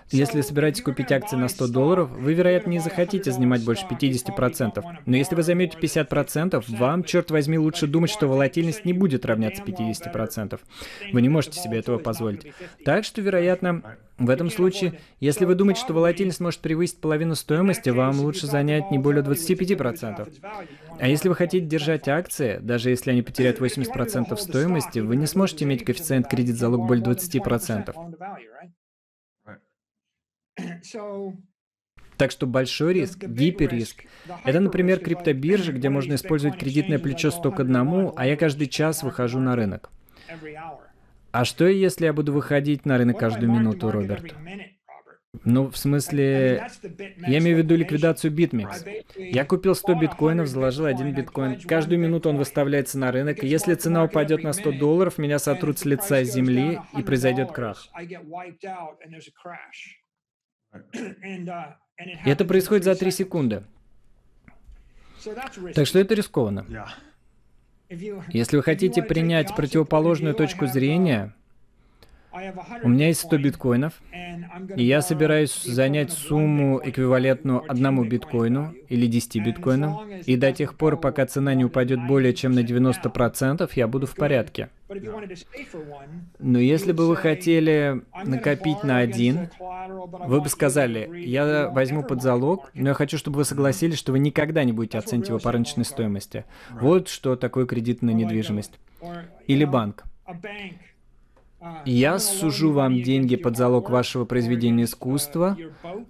[0.09, 4.83] Если собираетесь купить акции на 100 долларов, вы, вероятно, не захотите занимать больше 50%.
[5.05, 9.63] Но если вы займете 50%, вам, черт возьми, лучше думать, что волатильность не будет равняться
[9.63, 10.59] 50%.
[11.11, 12.53] Вы не можете себе этого позволить.
[12.85, 17.89] Так что, вероятно, в этом случае, если вы думаете, что волатильность может превысить половину стоимости,
[17.89, 20.27] вам лучше занять не более 25%.
[20.99, 25.65] А если вы хотите держать акции, даже если они потеряют 80% стоимости, вы не сможете
[25.65, 27.93] иметь коэффициент кредит-залог более 20%.
[32.17, 34.05] Так что большой риск, гиперриск.
[34.43, 39.03] Это, например, криптобиржа, где можно использовать кредитное плечо 100 к одному, а я каждый час
[39.03, 39.91] выхожу на рынок.
[41.31, 44.33] А что, если я буду выходить на рынок каждую минуту, Роберт?
[45.43, 46.67] Ну, в смысле,
[47.27, 49.03] я имею в виду ликвидацию BitMEX.
[49.15, 51.61] Я купил 100 биткоинов, заложил один биткоин.
[51.61, 55.77] Каждую минуту он выставляется на рынок, и если цена упадет на 100 долларов, меня сотрут
[55.77, 57.87] с лица земли, и произойдет крах.
[61.99, 63.63] Uh, И это происходит за 3 секунды.
[65.73, 66.65] Так что это рискованно.
[67.89, 71.33] Если вы хотите принять противоположную точку зрения,
[72.83, 73.93] у меня есть 100 биткоинов,
[74.75, 80.99] и я собираюсь занять сумму, эквивалентную одному биткоину или 10 биткоинам, и до тех пор,
[80.99, 84.69] пока цена не упадет более чем на 90%, я буду в порядке.
[86.39, 89.49] Но если бы вы хотели накопить на один,
[89.89, 94.19] вы бы сказали, я возьму под залог, но я хочу, чтобы вы согласились, что вы
[94.19, 96.45] никогда не будете оценить его по рыночной стоимости.
[96.71, 98.79] Вот что такое кредит на недвижимость.
[99.47, 100.03] Или банк.
[101.85, 105.57] Я сужу вам деньги под залог вашего произведения искусства,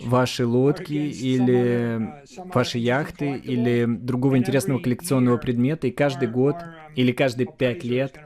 [0.02, 2.10] вашей лодки или
[2.54, 6.56] вашей яхты или другого интересного коллекционного предмета, и каждый год
[6.96, 8.20] или каждые пять лет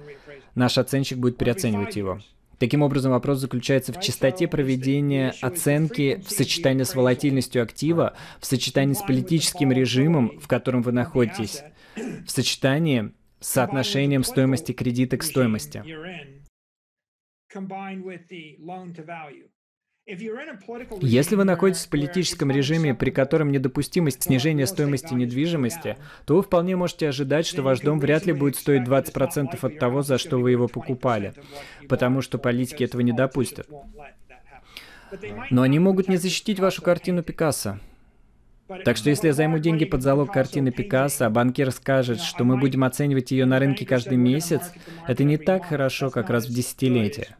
[0.55, 2.19] наш оценщик будет переоценивать его.
[2.57, 8.93] Таким образом, вопрос заключается в частоте проведения оценки в сочетании с волатильностью актива, в сочетании
[8.93, 11.63] с политическим режимом, в котором вы находитесь,
[11.95, 15.83] в сочетании с соотношением стоимости кредита к стоимости.
[21.01, 26.75] Если вы находитесь в политическом режиме, при котором недопустимость снижения стоимости недвижимости, то вы вполне
[26.75, 30.51] можете ожидать, что ваш дом вряд ли будет стоить 20% от того, за что вы
[30.51, 31.33] его покупали,
[31.87, 33.69] потому что политики этого не допустят.
[35.49, 37.79] Но они могут не защитить вашу картину Пикассо.
[38.85, 42.57] Так что если я займу деньги под залог картины Пикассо, а банкир скажет, что мы
[42.57, 44.71] будем оценивать ее на рынке каждый месяц,
[45.07, 47.35] это не так хорошо, как раз в десятилетие.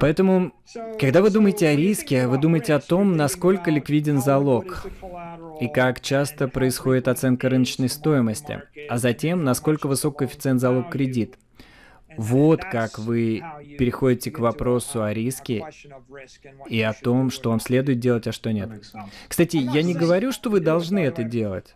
[0.00, 0.52] Поэтому,
[0.98, 4.84] когда вы думаете о риске, вы думаете о том, насколько ликвиден залог
[5.60, 11.38] и как часто происходит оценка рыночной стоимости, а затем, насколько высок коэффициент залог кредит.
[12.16, 13.42] Вот как вы
[13.78, 15.64] переходите к вопросу о риске
[16.68, 18.70] и о том, что вам следует делать, а что нет.
[19.28, 21.74] Кстати, я не говорю, что вы должны это делать.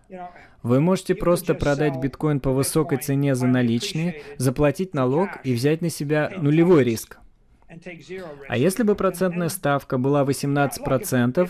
[0.63, 5.89] Вы можете просто продать биткоин по высокой цене за наличные, заплатить налог и взять на
[5.89, 7.19] себя нулевой риск.
[8.49, 11.49] А если бы процентная ставка была 18%,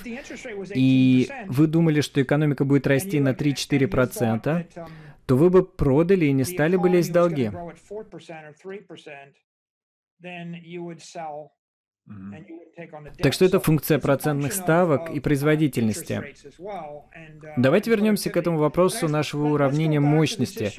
[0.75, 4.67] и вы думали, что экономика будет расти на 3-4%,
[5.31, 7.53] то вы бы продали и не стали бы лезть в долги.
[13.23, 16.35] Так что это функция процентных ставок и производительности.
[17.57, 20.73] Давайте вернемся к этому вопросу нашего уравнения мощности.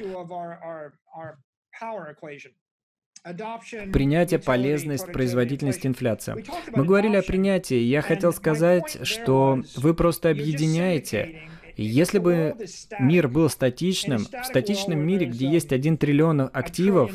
[3.90, 6.36] Принятие, полезность, производительность, инфляция.
[6.72, 7.76] Мы говорили о принятии.
[7.76, 12.56] Я хотел сказать, что вы просто объединяете если бы
[12.98, 17.12] мир был статичным, в статичном мире, где есть 1 триллион активов,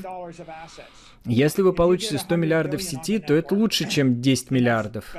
[1.26, 5.16] если вы получите 100 миллиардов сети, то это лучше, чем 10 миллиардов.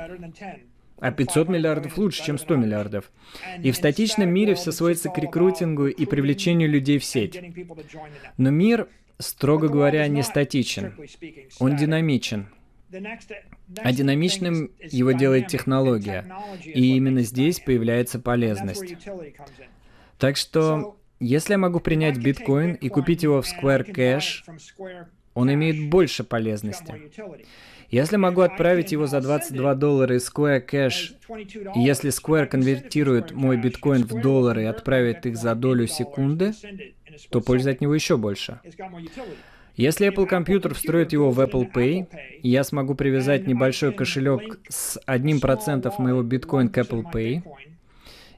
[1.01, 3.11] А 500 миллиардов лучше, чем 100 миллиардов.
[3.63, 7.39] И в статичном мире все сводится к рекрутингу и привлечению людей в сеть.
[8.37, 8.87] Но мир,
[9.17, 10.93] строго говоря, не статичен.
[11.59, 12.47] Он динамичен.
[12.91, 16.25] А динамичным его делает технология.
[16.63, 18.95] И именно здесь появляется полезность.
[20.17, 24.43] Так что, если я могу принять биткоин и купить его в Square Cash,
[25.33, 26.95] он имеет больше полезности.
[27.89, 31.15] Если могу отправить его за 22 доллара из Square Cash,
[31.75, 36.53] и если Square конвертирует мой биткоин в доллары и отправит их за долю секунды,
[37.31, 38.59] то пользы от него еще больше.
[39.79, 42.07] Если Apple компьютер встроит его в Apple Pay,
[42.43, 47.43] я смогу привязать небольшой кошелек с одним процентом моего биткоин к Apple Pay,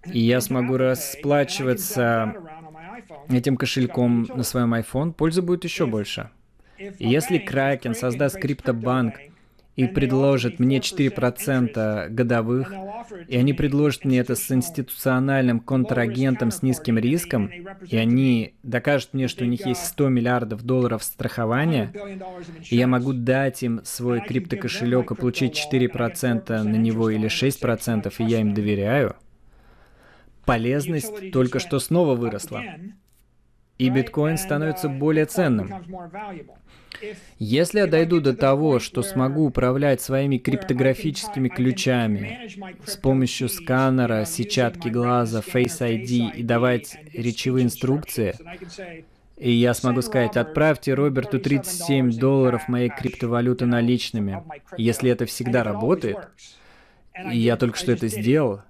[0.06, 2.36] и я смогу расплачиваться
[3.28, 6.30] этим кошельком на своем iPhone, пользы будет еще больше.
[6.78, 9.16] И если Kraken создаст криптобанк,
[9.76, 12.74] и предложат мне 4% годовых,
[13.28, 17.50] и они предложат мне это с институциональным контрагентом с низким риском,
[17.88, 21.94] и они докажут мне, что у них есть 100 миллиардов долларов страхования,
[22.70, 28.24] и я могу дать им свой криптокошелек и получить 4% на него или 6%, и
[28.24, 29.16] я им доверяю,
[30.46, 32.62] полезность только что снова выросла.
[33.78, 35.72] И биткоин становится более ценным.
[37.40, 42.50] Если я дойду до того, что смогу управлять своими криптографическими ключами
[42.86, 48.36] с помощью сканера, сетчатки глаза, Face ID и давать речевые инструкции,
[49.38, 54.44] и я смогу сказать, отправьте Роберту 37 долларов моей криптовалюты наличными.
[54.78, 56.18] Если это всегда работает,
[57.32, 58.62] и я только что это сделал,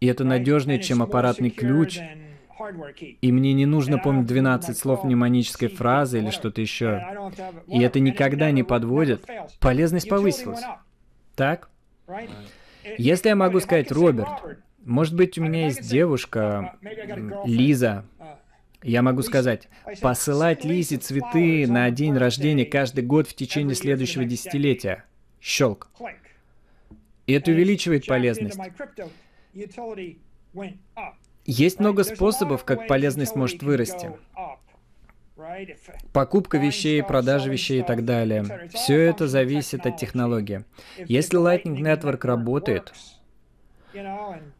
[0.00, 2.00] и это надежнее, чем аппаратный ключ,
[3.20, 7.04] и мне не нужно помнить 12 слов мнемонической фразы или что-то еще.
[7.66, 9.26] И это никогда не подводит.
[9.58, 10.62] Полезность повысилась.
[11.36, 11.70] Так?
[12.98, 14.28] Если я могу сказать, Роберт,
[14.84, 16.76] может быть, у меня есть девушка,
[17.44, 18.04] Лиза,
[18.82, 19.68] я могу сказать,
[20.00, 25.04] посылать Лизе цветы на день рождения каждый год в течение следующего десятилетия.
[25.40, 25.88] Щелк.
[27.26, 28.58] И это увеличивает полезность.
[31.44, 34.12] Есть много способов, как полезность может вырасти.
[36.12, 38.68] Покупка вещей, продажа вещей и так далее.
[38.72, 40.64] Все это зависит от технологии.
[41.06, 42.92] Если Lightning Network работает,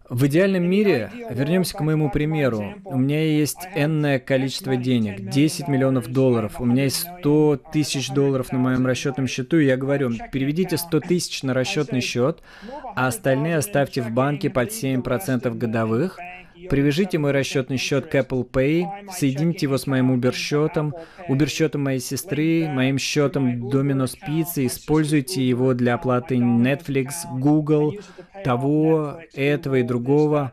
[0.08, 6.08] в идеальном мире, вернемся к моему примеру, у меня есть энное количество денег, 10 миллионов
[6.08, 10.76] долларов, у меня есть 100 тысяч долларов на моем расчетном счету, и я говорю, переведите
[10.76, 12.42] 100 тысяч на расчетный счет,
[12.96, 16.18] а остальные оставьте в банке под 7% годовых,
[16.68, 20.94] Привяжите мой расчетный счет к Apple Pay, соедините его с моим Uber счетом,
[21.28, 27.94] Uber счетом моей сестры, моим счетом Domino's Pizza, используйте его для оплаты Netflix, Google,
[28.44, 30.52] того, этого и другого,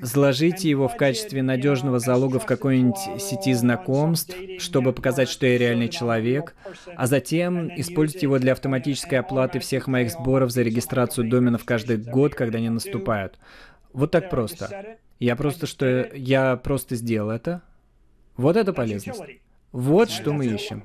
[0.00, 5.88] заложите его в качестве надежного залога в какой-нибудь сети знакомств, чтобы показать, что я реальный
[5.88, 6.54] человек,
[6.96, 12.34] а затем используйте его для автоматической оплаты всех моих сборов за регистрацию доменов каждый год,
[12.34, 13.38] когда они наступают.
[13.92, 14.98] Вот так просто.
[15.18, 17.62] Я просто что я просто сделал это.
[18.36, 19.20] Вот это полезность.
[19.72, 20.84] Вот что мы ищем.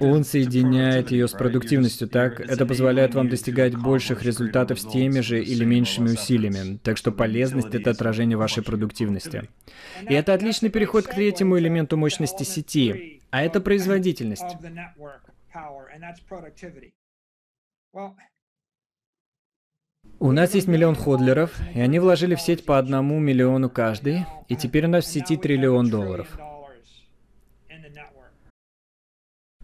[0.00, 2.40] Он соединяет ее с продуктивностью, так?
[2.40, 6.78] Это позволяет вам достигать больших результатов с теми же или меньшими усилиями.
[6.78, 9.48] Так что полезность— это отражение вашей продуктивности.
[10.08, 14.56] И это отличный переход к третьему элементу мощности сети, а это производительность.
[20.22, 24.54] У нас есть миллион ходлеров, и они вложили в сеть по одному миллиону каждый, и
[24.54, 26.28] теперь у нас в сети триллион долларов.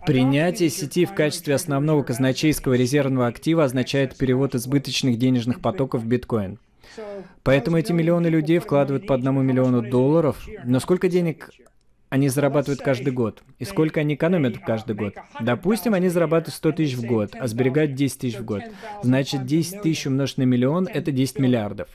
[0.06, 6.58] Принятие сети в качестве основного казначейского резервного актива означает перевод избыточных денежных потоков в биткоин.
[7.42, 11.50] Поэтому эти миллионы людей вкладывают по одному миллиону долларов, но сколько денег
[12.16, 13.42] они зарабатывают каждый год?
[13.58, 15.14] И сколько они экономят каждый год?
[15.40, 18.62] Допустим, они зарабатывают 100 тысяч в год, а сберегают 10 тысяч в год.
[19.02, 21.88] Значит, 10 тысяч умножить на миллион– это 10 миллиардов.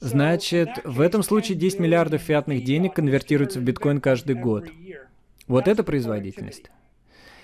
[0.00, 4.66] Значит, в этом случае 10 миллиардов фиатных денег конвертируются в биткоин каждый год.
[5.46, 6.70] Вот это производительность.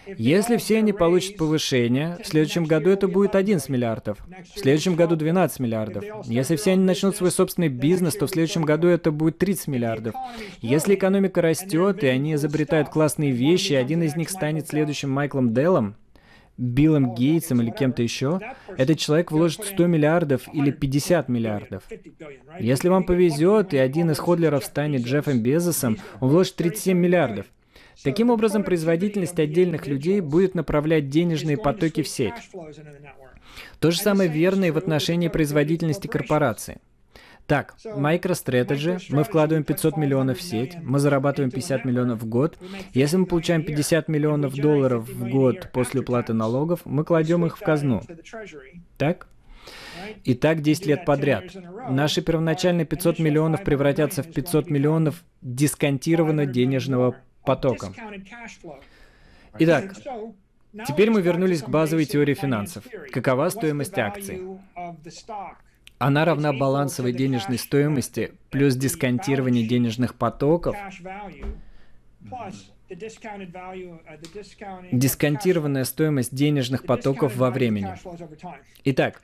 [0.06, 4.18] Если все они получат повышение, в следующем году это будет 11 миллиардов,
[4.54, 6.04] в следующем году 12 миллиардов.
[6.24, 10.14] Если все они начнут свой собственный бизнес, то в следующем году это будет 30 миллиардов.
[10.60, 15.54] Если экономика растет, и они изобретают классные вещи, и один из них станет следующим Майклом
[15.54, 15.96] Деллом,
[16.58, 18.40] Биллом Гейтсом или кем-то еще,
[18.76, 21.84] этот человек вложит 100 миллиардов или 50 миллиардов.
[22.60, 27.46] Если вам повезет, и один из ходлеров станет Джеффом Безосом, он вложит 37 миллиардов.
[28.02, 32.34] Таким образом, производительность отдельных людей будет направлять денежные потоки в сеть.
[33.80, 36.78] То же самое верно и в отношении производительности корпорации.
[37.46, 42.56] Так, MicroStrategy, мы вкладываем 500 миллионов в сеть, мы зарабатываем 50 миллионов в год.
[42.94, 47.60] Если мы получаем 50 миллионов долларов в год после уплаты налогов, мы кладем их в
[47.60, 48.02] казну.
[48.96, 49.26] Так?
[50.24, 51.44] И так 10 лет подряд.
[51.90, 57.94] Наши первоначальные 500 миллионов превратятся в 500 миллионов дисконтированного денежного потоком.
[59.58, 59.94] Итак,
[60.86, 62.84] теперь мы вернулись к базовой теории финансов.
[63.12, 64.42] Какова стоимость акций?
[65.98, 70.76] Она равна балансовой денежной стоимости плюс дисконтирование денежных потоков
[74.92, 77.94] дисконтированная стоимость денежных потоков во времени.
[78.84, 79.22] Итак,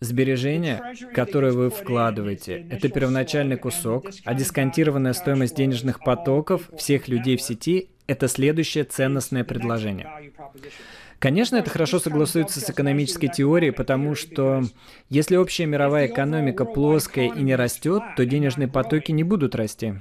[0.00, 7.42] Сбережения, которые вы вкладываете, это первоначальный кусок, а дисконтированная стоимость денежных потоков всех людей в
[7.42, 10.08] сети– это следующее ценностное предложение.
[11.18, 14.62] Конечно, это хорошо согласуется с экономической теорией, потому что
[15.08, 19.94] если общая мировая экономика плоская и не растет, то денежные потоки не будут расти.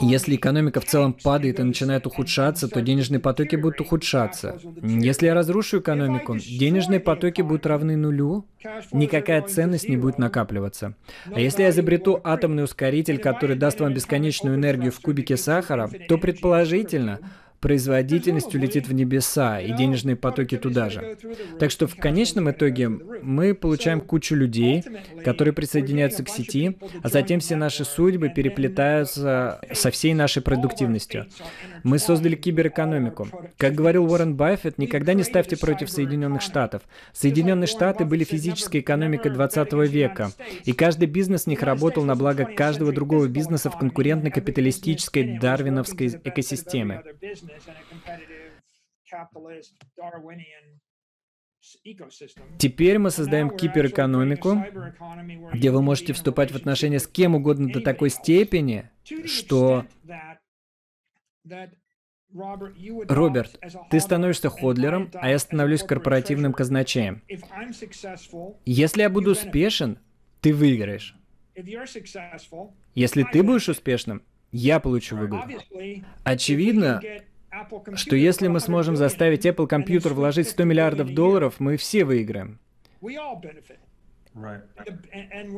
[0.00, 4.58] Если экономика в целом падает и начинает ухудшаться, то денежные потоки будут ухудшаться.
[4.82, 8.46] Если я разрушу экономику, денежные потоки будут равны нулю,
[8.92, 10.94] никакая ценность не будет накапливаться.
[11.26, 16.16] А если я изобрету атомный ускоритель, который даст вам бесконечную энергию в кубике сахара, то
[16.16, 17.20] предположительно
[17.60, 21.16] производительность улетит в небеса, и денежные потоки туда же.
[21.58, 24.82] Так что в конечном итоге мы получаем кучу людей,
[25.24, 31.26] которые присоединяются к сети, а затем все наши судьбы переплетаются со всей нашей продуктивностью.
[31.82, 33.28] Мы создали киберэкономику.
[33.56, 36.82] Как говорил Уоррен Баффет, никогда не ставьте против Соединенных Штатов.
[37.12, 40.30] Соединенные Штаты были физической экономикой 20 века,
[40.64, 46.20] и каждый бизнес в них работал на благо каждого другого бизнеса в конкурентной капиталистической дарвиновской
[46.24, 47.02] экосистеме.
[52.58, 54.64] Теперь мы создаем киберэкономику,
[55.52, 58.90] где вы можете вступать в отношения с кем угодно до такой степени,
[59.24, 59.86] что
[63.08, 63.58] Роберт,
[63.90, 67.22] ты становишься ходлером, а я становлюсь корпоративным казначеем.
[68.64, 69.98] Если я буду успешен,
[70.40, 71.16] ты выиграешь.
[72.94, 74.22] Если ты будешь успешным,
[74.52, 75.48] я получу выгоду.
[76.24, 77.00] Очевидно,
[77.94, 82.58] что если мы сможем заставить Apple компьютер вложить 100 миллиардов долларов, мы все выиграем.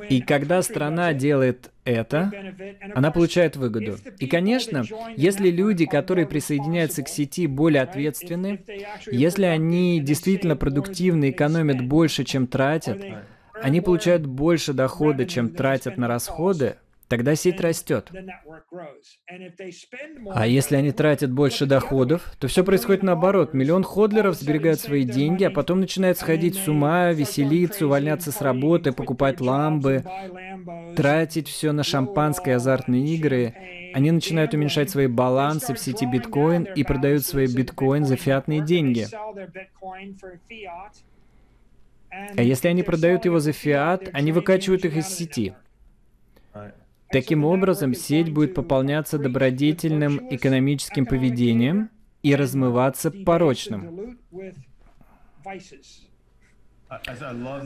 [0.08, 2.30] И когда страна делает это,
[2.94, 3.96] она получает выгоду.
[4.18, 4.84] И, конечно,
[5.16, 8.60] если люди, которые присоединяются к сети, более ответственны,
[9.10, 13.02] если они действительно продуктивны, экономят больше, чем тратят,
[13.60, 16.76] они получают больше дохода, чем тратят на расходы,
[17.08, 18.10] тогда сеть растет.
[20.30, 23.54] А если они тратят больше доходов, то все происходит наоборот.
[23.54, 28.92] Миллион ходлеров сберегают свои деньги, а потом начинают сходить с ума, веселиться, увольняться с работы,
[28.92, 30.04] покупать ламбы,
[30.96, 33.54] тратить все на шампанское азартные игры.
[33.94, 39.06] Они начинают уменьшать свои балансы в сети биткоин и продают свои биткоин за фиатные деньги.
[42.10, 45.54] А если они продают его за фиат, они выкачивают их из сети.
[47.10, 51.90] Таким образом, сеть будет пополняться добродетельным экономическим поведением
[52.22, 54.18] и размываться порочным.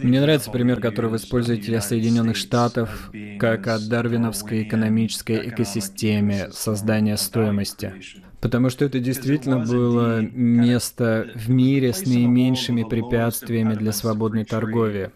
[0.02, 7.16] Мне нравится пример, который вы используете для Соединенных Штатов, как о дарвиновской экономической экосистеме создания
[7.16, 7.94] стоимости.
[8.40, 15.12] Потому что это действительно было место в мире с наименьшими препятствиями для свободной торговли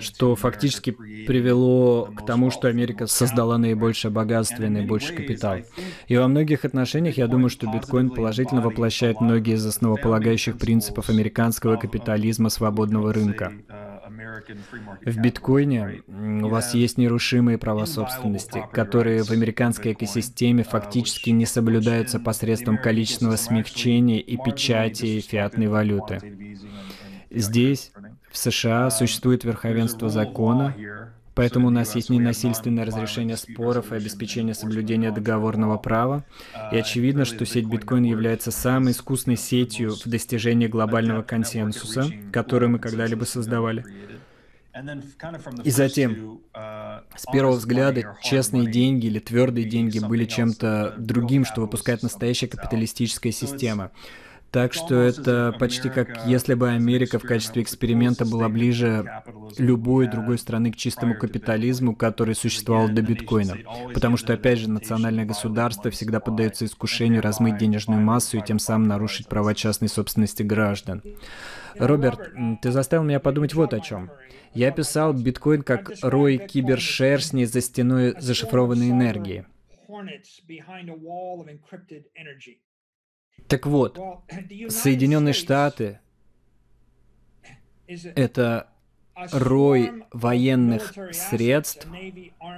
[0.00, 5.58] что фактически привело к тому, что Америка создала наибольшее богатство и наибольший капитал.
[6.06, 11.76] И во многих отношениях я думаю, что биткоин положительно воплощает многие из основополагающих принципов американского
[11.76, 13.52] капитализма свободного рынка.
[15.04, 22.18] В биткоине у вас есть нерушимые права собственности, которые в американской экосистеме фактически не соблюдаются
[22.18, 26.56] посредством количественного смягчения и печати фиатной валюты.
[27.30, 27.92] Здесь
[28.30, 30.74] в США существует верховенство закона,
[31.34, 36.24] поэтому у нас есть ненасильственное разрешение споров и обеспечение соблюдения договорного права.
[36.72, 42.78] И очевидно, что сеть биткоин является самой искусной сетью в достижении глобального консенсуса, который мы
[42.78, 43.84] когда-либо создавали.
[45.64, 52.02] И затем, с первого взгляда, честные деньги или твердые деньги были чем-то другим, что выпускает
[52.02, 53.90] настоящая капиталистическая система.
[54.50, 59.22] Так что это почти как если бы Америка в качестве эксперимента была ближе
[59.58, 63.58] любой другой страны к чистому капитализму, который существовал до биткоина.
[63.92, 68.88] Потому что, опять же, национальное государство всегда поддается искушению размыть денежную массу и тем самым
[68.88, 71.02] нарушить права частной собственности граждан.
[71.76, 74.10] Роберт, ты заставил меня подумать вот о чем.
[74.54, 79.44] Я писал биткоин как рой кибершерстней за стеной зашифрованной энергии.
[83.46, 83.98] Так вот,
[84.68, 86.00] Соединенные Штаты—
[87.86, 88.68] это
[89.32, 91.86] рой военных средств,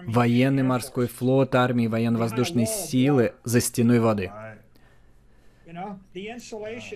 [0.07, 4.31] военный морской флот, армии, военно-воздушные силы за стеной воды.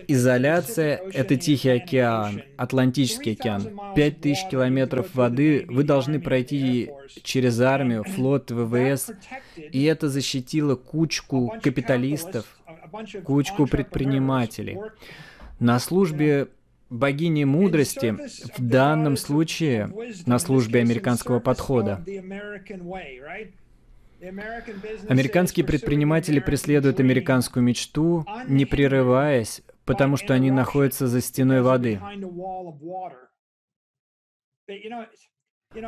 [0.08, 3.80] Изоляция— это Тихий океан, Атлантический океан.
[3.94, 6.90] Пять тысяч километров воды вы должны пройти
[7.22, 9.12] через армию, флот, ВВС,
[9.56, 12.53] и это защитило кучку капиталистов,
[13.24, 14.78] кучку предпринимателей.
[15.60, 16.48] На службе
[16.90, 18.16] богини мудрости,
[18.56, 19.92] в данном случае
[20.26, 22.04] на службе американского подхода.
[25.08, 32.00] Американские предприниматели преследуют американскую мечту, не прерываясь, потому что они находятся за стеной воды.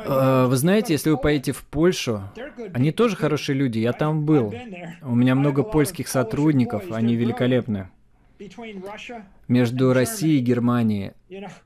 [0.05, 2.23] А, вы знаете, если вы поедете в Польшу,
[2.73, 4.53] они тоже хорошие люди, я там был.
[5.01, 7.89] У меня много польских сотрудников, они великолепны.
[9.47, 11.13] Между Россией и Германией.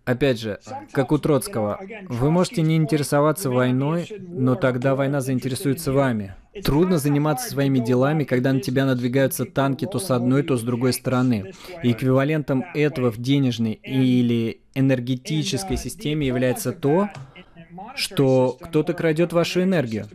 [0.05, 0.59] Опять же,
[0.93, 6.35] как у Троцкого, вы можете не интересоваться войной, но тогда война заинтересуется вами.
[6.63, 10.93] Трудно заниматься своими делами, когда на тебя надвигаются танки то с одной, то с другой
[10.93, 11.53] стороны.
[11.83, 17.09] И эквивалентом этого в денежной или энергетической системе является то,
[17.95, 20.07] что кто-то крадет вашу энергию.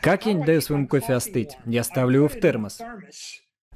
[0.00, 1.56] Как я не даю своему кофе остыть?
[1.64, 2.80] Я ставлю его в термос.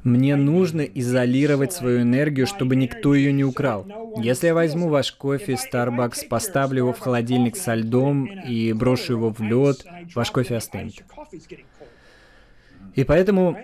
[0.05, 3.87] Мне нужно изолировать свою энергию, чтобы никто ее не украл.
[4.17, 9.13] Если я возьму ваш кофе из Starbucks, поставлю его в холодильник со льдом и брошу
[9.15, 11.05] его в лед, ваш кофе остынет.
[12.95, 13.57] И поэтому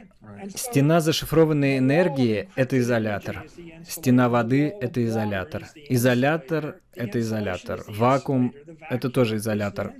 [0.54, 3.46] стена зашифрованной энергии— это изолятор.
[3.86, 5.64] Стена воды— это изолятор.
[5.88, 7.84] Изолятор— это изолятор.
[7.88, 8.54] Вакуум—
[8.90, 9.94] это тоже изолятор.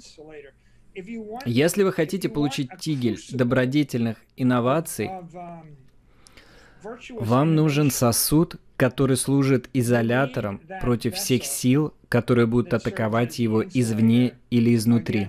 [1.44, 5.10] Если вы хотите получить тигель добродетельных инноваций,
[7.10, 14.74] вам нужен сосуд, который служит изолятором против всех сил, которые будут атаковать его извне или
[14.74, 15.28] изнутри.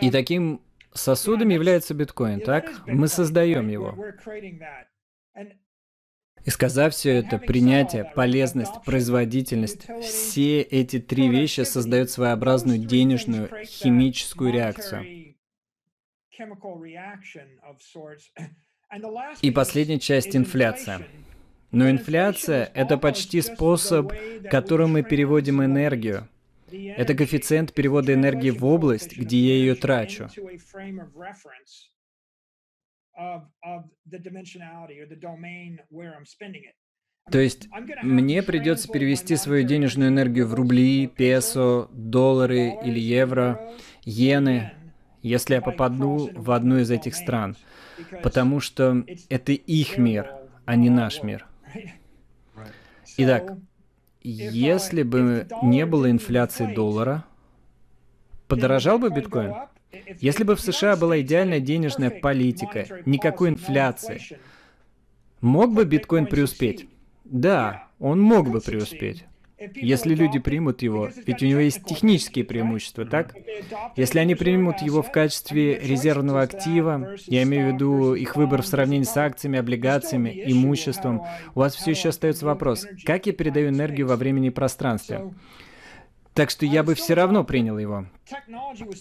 [0.00, 0.62] И таким
[0.92, 2.86] сосудом является биткоин, так?
[2.86, 3.96] Мы создаем его.
[6.44, 14.52] И сказав все это, принятие, полезность, производительность, все эти три вещи создают своеобразную денежную химическую
[14.52, 15.36] реакцию.
[19.42, 21.06] И последняя часть– инфляция.
[21.70, 24.12] Но инфляция– это почти способ,
[24.50, 26.28] которым мы переводим энергию.
[26.72, 30.28] Это коэффициент перевода энергии в область, где я ее трачу.
[37.30, 37.68] То есть
[38.02, 43.74] мне придется перевести свою денежную энергию в рубли, песо, доллары или евро,
[44.04, 44.72] иены,
[45.22, 47.56] если я попаду в одну из этих стран,
[48.22, 50.32] потому что это их мир,
[50.64, 51.46] а не наш мир.
[53.16, 53.52] Итак,
[54.22, 57.24] если бы не было инфляции доллара,
[58.48, 59.54] подорожал бы биткоин?
[60.18, 64.20] Если бы в США была идеальная денежная политика, никакой инфляции,
[65.40, 66.88] мог бы биткоин преуспеть?
[67.24, 69.24] Да, он мог бы преуспеть.
[69.74, 73.34] Если люди примут его, ведь у него есть технические преимущества, так?
[73.94, 78.66] Если они примут его в качестве резервного актива, я имею в виду их выбор в
[78.66, 81.22] сравнении с акциями, облигациями, имуществом,
[81.54, 85.30] у вас все еще остается вопрос, как я передаю энергию во времени и пространстве?
[86.32, 88.06] Так что я бы все равно принял его.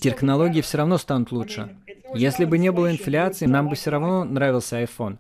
[0.01, 1.77] Технологии все равно станут лучше.
[2.13, 5.17] Если бы не было инфляции, нам бы все равно нравился iPhone.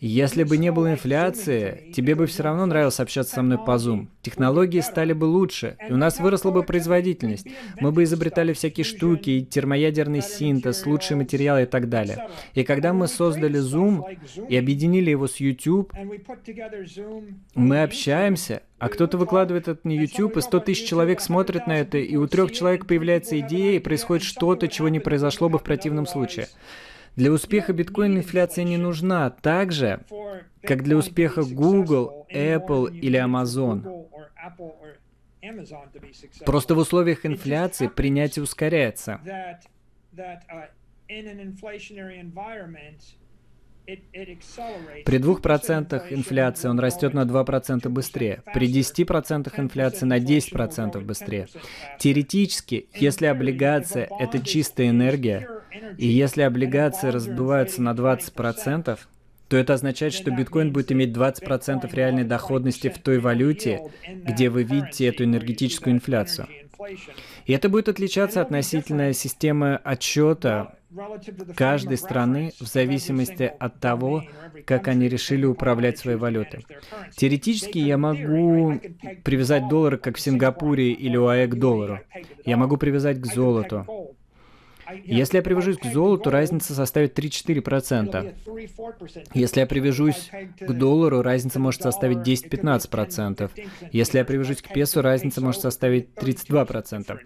[0.00, 4.08] Если бы не было инфляции, тебе бы все равно нравилось общаться со мной по Zoom.
[4.22, 7.46] Технологии стали бы лучше, и у нас выросла бы производительность.
[7.80, 12.28] Мы бы изобретали всякие штуки, термоядерный синтез, лучшие материалы и так далее.
[12.54, 14.02] И когда мы создали Zoom
[14.48, 15.92] и объединили его с YouTube,
[17.54, 21.98] мы общаемся, а кто-то выкладывает это на YouTube, и 100 тысяч человек смотрят на это,
[21.98, 26.06] и у трех человек появляется идея, и происходит что-то, чего не произошло бы в противном
[26.06, 26.48] случае.
[27.16, 30.00] Для успеха биткоин инфляция не нужна так же,
[30.62, 34.06] как для успеха Google, Apple или Amazon.
[36.46, 39.20] Просто в условиях инфляции принятие ускоряется.
[43.84, 48.42] При 2% инфляции он растет на 2% быстрее.
[48.54, 51.48] При 10% инфляции на 10% быстрее.
[51.98, 55.48] Теоретически, если облигация– это чистая энергия,
[55.98, 58.98] и если облигации раздуваются на 20%,
[59.48, 64.62] то это означает, что биткоин будет иметь 20% реальной доходности в той валюте, где вы
[64.62, 66.48] видите эту энергетическую инфляцию.
[67.44, 70.76] И это будет отличаться относительно системы отчета
[71.56, 74.24] каждой страны в зависимости от того,
[74.64, 76.66] как они решили управлять своей валютой.
[77.16, 78.80] Теоретически я могу
[79.24, 82.00] привязать доллары, как в Сингапуре или ОАЭ к доллару.
[82.44, 83.86] Я могу привязать к золоту.
[85.04, 88.34] Если я привяжусь к золоту, разница составит 3-4%.
[89.34, 93.50] Если я привяжусь к доллару, разница может составить 10-15%.
[93.92, 97.18] Если я привяжусь к песу, разница может составить 32%.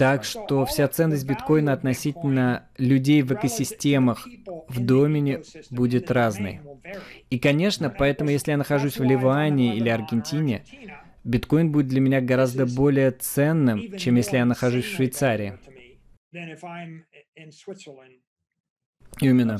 [0.00, 4.26] Так что вся ценность биткоина относительно людей в экосистемах
[4.66, 6.62] в домене будет разной.
[7.28, 10.64] И, конечно, поэтому если я нахожусь в Ливане или Аргентине,
[11.22, 15.58] биткоин будет для меня гораздо более ценным, чем если я нахожусь в Швейцарии.
[19.18, 19.58] Именно.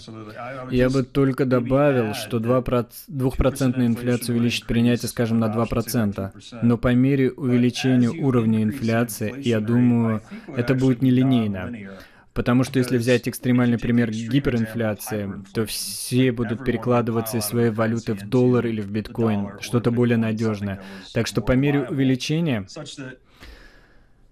[0.71, 6.31] Я бы только добавил, что 2% инфляция увеличит принятие, скажем, на 2%.
[6.63, 10.23] Но по мере увеличения уровня инфляции, я думаю,
[10.57, 11.73] это будет нелинейно.
[12.33, 18.29] Потому что если взять экстремальный пример гиперинфляции, то все будут перекладываться из своей валюты в
[18.29, 20.81] доллар или в биткоин, что-то более надежное.
[21.13, 22.67] Так что по мере увеличения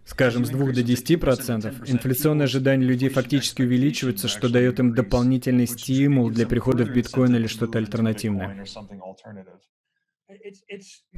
[0.08, 5.66] скажем, с 2 до 10 процентов, инфляционные ожидания людей фактически увеличиваются, что дает им дополнительный
[5.66, 8.64] стимул для перехода в биткоин или что-то альтернативное.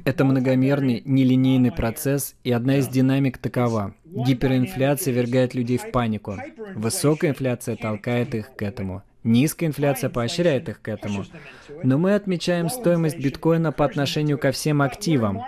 [0.04, 3.94] Это многомерный, нелинейный процесс, и одна из динамик такова.
[4.04, 6.36] Гиперинфляция вергает людей в панику.
[6.74, 9.02] Высокая инфляция толкает их к этому.
[9.22, 11.24] Низкая инфляция поощряет их к этому.
[11.82, 15.42] Но мы отмечаем стоимость биткоина по отношению ко всем активам,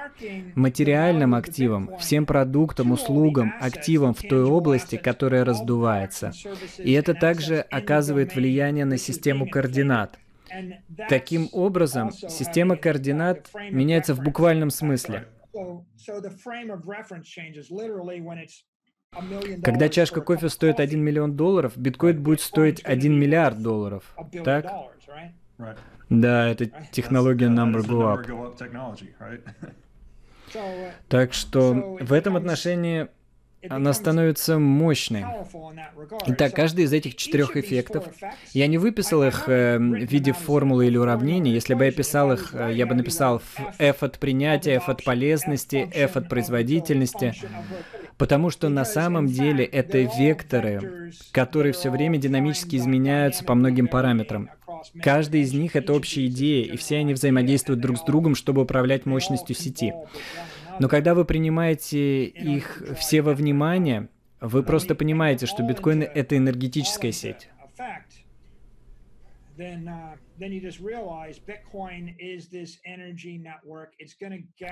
[0.54, 6.32] материальным активам, всем продуктам, услугам, активам в той области, которая раздувается.
[6.78, 10.18] И это также оказывает влияние на систему координат.
[11.08, 15.26] Таким образом, система координат меняется в буквальном смысле.
[19.62, 24.04] Когда чашка кофе стоит 1 миллион долларов, биткоин будет стоить 1 миллиард долларов.
[24.44, 24.66] Так?
[26.08, 28.26] Да, это технология number go up.
[31.08, 33.08] Так что в этом отношении
[33.68, 35.24] она становится мощной.
[36.26, 38.04] Итак, каждый из этих четырех эффектов,
[38.52, 41.52] я не выписал их э, в виде формулы или уравнений.
[41.52, 43.42] Если бы я писал их, э, я бы написал
[43.78, 47.34] F от принятия, F от полезности, F от производительности.
[48.18, 54.50] Потому что на самом деле это векторы, которые все время динамически изменяются по многим параметрам.
[55.00, 59.06] Каждый из них— это общая идея, и все они взаимодействуют друг с другом, чтобы управлять
[59.06, 59.92] мощностью сети.
[60.80, 64.08] Но когда вы принимаете их все во внимание,
[64.40, 67.48] вы просто понимаете, что биткоин— это энергетическая сеть.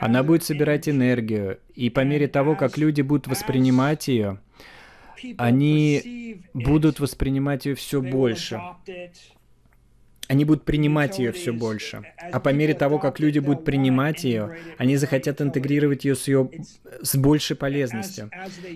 [0.00, 4.40] Она будет собирать энергию, и по мере того, как люди будут воспринимать ее,
[5.36, 8.60] они будут воспринимать ее все больше
[10.30, 12.04] они будут принимать ее все больше.
[12.16, 16.48] А по мере того, как люди будут принимать ее, они захотят интегрировать ее с, ее,
[17.02, 18.30] с большей полезностью.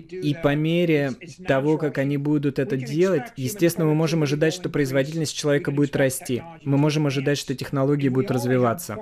[0.09, 1.13] И по мере
[1.47, 6.43] того, как они будут это делать, естественно, мы можем ожидать, что производительность человека будет расти.
[6.65, 8.97] Мы можем ожидать, что технологии будут развиваться.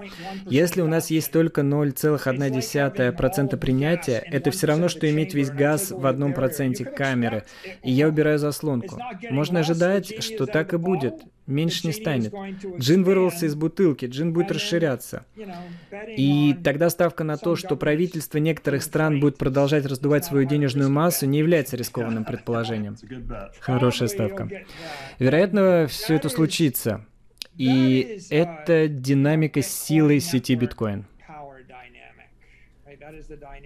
[0.48, 6.06] Если у нас есть только 0,1% принятия, это все равно, что иметь весь газ в
[6.06, 7.46] одном проценте камеры.
[7.82, 9.00] И я убираю заслонку.
[9.32, 11.16] Можно ожидать, что так и будет
[11.48, 12.34] меньше не станет.
[12.78, 15.26] Джин вырвался из бутылки, джин будет расширяться.
[16.18, 21.26] И тогда ставка на то, что правительство некоторых стран будет продолжать раздувать свою денежную массу,
[21.26, 22.98] не является рискованным предположением.
[23.60, 24.50] Хорошая ставка.
[25.20, 27.06] Вероятно, все это случится.
[27.58, 31.06] И это динамика силы сети биткоин.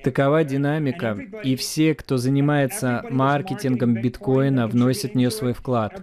[0.04, 6.02] Такова динамика, и все, кто занимается маркетингом биткоина, вносят в нее свой вклад.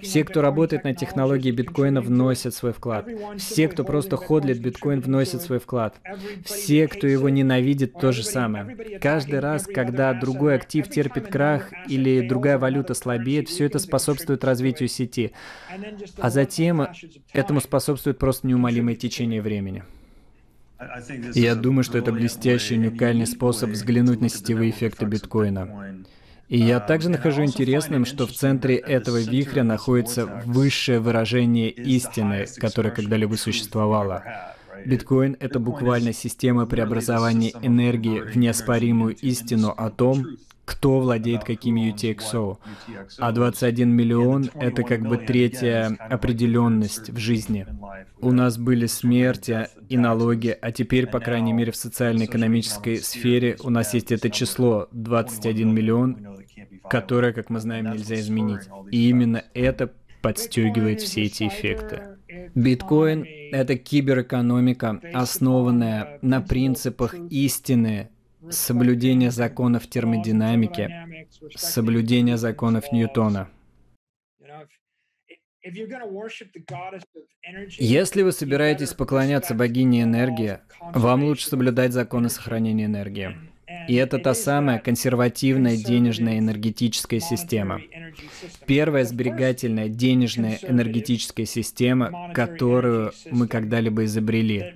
[0.00, 3.08] Все, кто работает на технологии биткоина, вносят свой вклад.
[3.36, 6.00] Все, кто просто ходлит биткоин, вносят свой вклад.
[6.44, 8.98] Все, кто его ненавидит, то же самое.
[9.00, 14.88] Каждый раз, когда другой актив терпит крах или другая валюта слабеет, все это способствует развитию
[14.88, 15.32] сети.
[16.18, 16.88] А затем
[17.32, 19.84] этому способствует просто неумолимое течение времени.
[21.34, 26.04] Я думаю, что это блестящий, уникальный способ взглянуть на сетевые эффекты биткоина.
[26.48, 32.90] И я также нахожу интересным, что в центре этого вихря находится высшее выражение истины, которое
[32.90, 34.22] когда-либо существовало.
[34.86, 40.26] Биткоин— это буквально система преобразования энергии в неоспоримую истину о том,
[40.64, 42.58] кто владеет какими UTXO.
[43.18, 47.66] А 21 миллион— это как бы третья определенность в жизни.
[48.20, 53.70] У нас были смерти и налоги, а теперь, по крайней мере, в социально-экономической сфере у
[53.70, 56.38] нас есть это число 21 миллион,
[56.88, 58.62] которое, как мы знаем, нельзя изменить.
[58.90, 59.92] И именно это
[60.22, 62.11] подстегивает все эти эффекты.
[62.54, 68.10] Биткоин— это киберэкономика, основанная на принципах истины,
[68.50, 70.90] соблюдение законов термодинамики,
[71.54, 73.48] соблюдение законов Ньютона.
[77.78, 83.51] Если вы собираетесь поклоняться богине энергии, вам лучше соблюдать законы сохранения энергии.
[83.88, 87.80] И это та самая консервативная денежная энергетическая система.
[88.66, 94.74] Первая сберегательная денежная энергетическая система, которую мы когда-либо изобрели.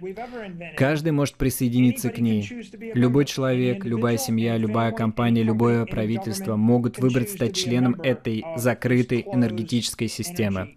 [0.77, 2.49] Каждый может присоединиться к ней.
[2.95, 10.09] Любой человек, любая семья, любая компания, любое правительство могут выбрать стать членом этой закрытой энергетической
[10.09, 10.75] системы.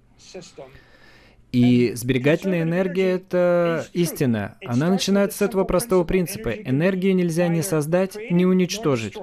[1.51, 4.57] И сберегательная энергия— это истина.
[4.65, 6.49] Она начинается с этого простого принципа.
[6.49, 9.15] Энергию нельзя ни создать, ни уничтожить.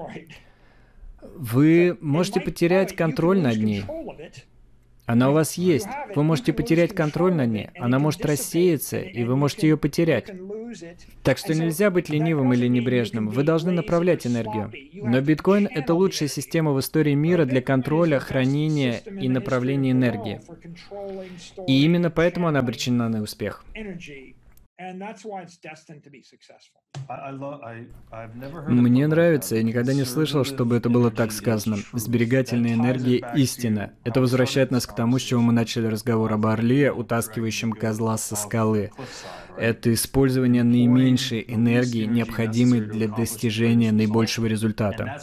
[1.36, 3.84] Вы можете потерять контроль над ней.
[5.06, 5.86] Она у вас есть.
[6.14, 7.68] Вы можете потерять контроль над ней.
[7.78, 10.32] Она может рассеяться, и вы можете ее потерять.
[11.22, 13.28] Так что нельзя быть ленивым или небрежным.
[13.28, 14.72] Вы должны направлять энергию.
[14.94, 20.40] Но биткоин— это лучшая система в истории мира для контроля, хранения и направления энергии.
[21.66, 23.64] И именно поэтому она обречена на успех.
[28.68, 31.78] Мне нравится, я никогда не слышал, чтобы это было так сказано.
[31.92, 33.94] Сберегательная энергия— истина.
[34.04, 38.36] Это возвращает нас к тому, с чего мы начали разговор об орле, утаскивающем козла со
[38.36, 38.90] скалы
[39.58, 45.20] это использование наименьшей энергии, необходимой для достижения наибольшего результата.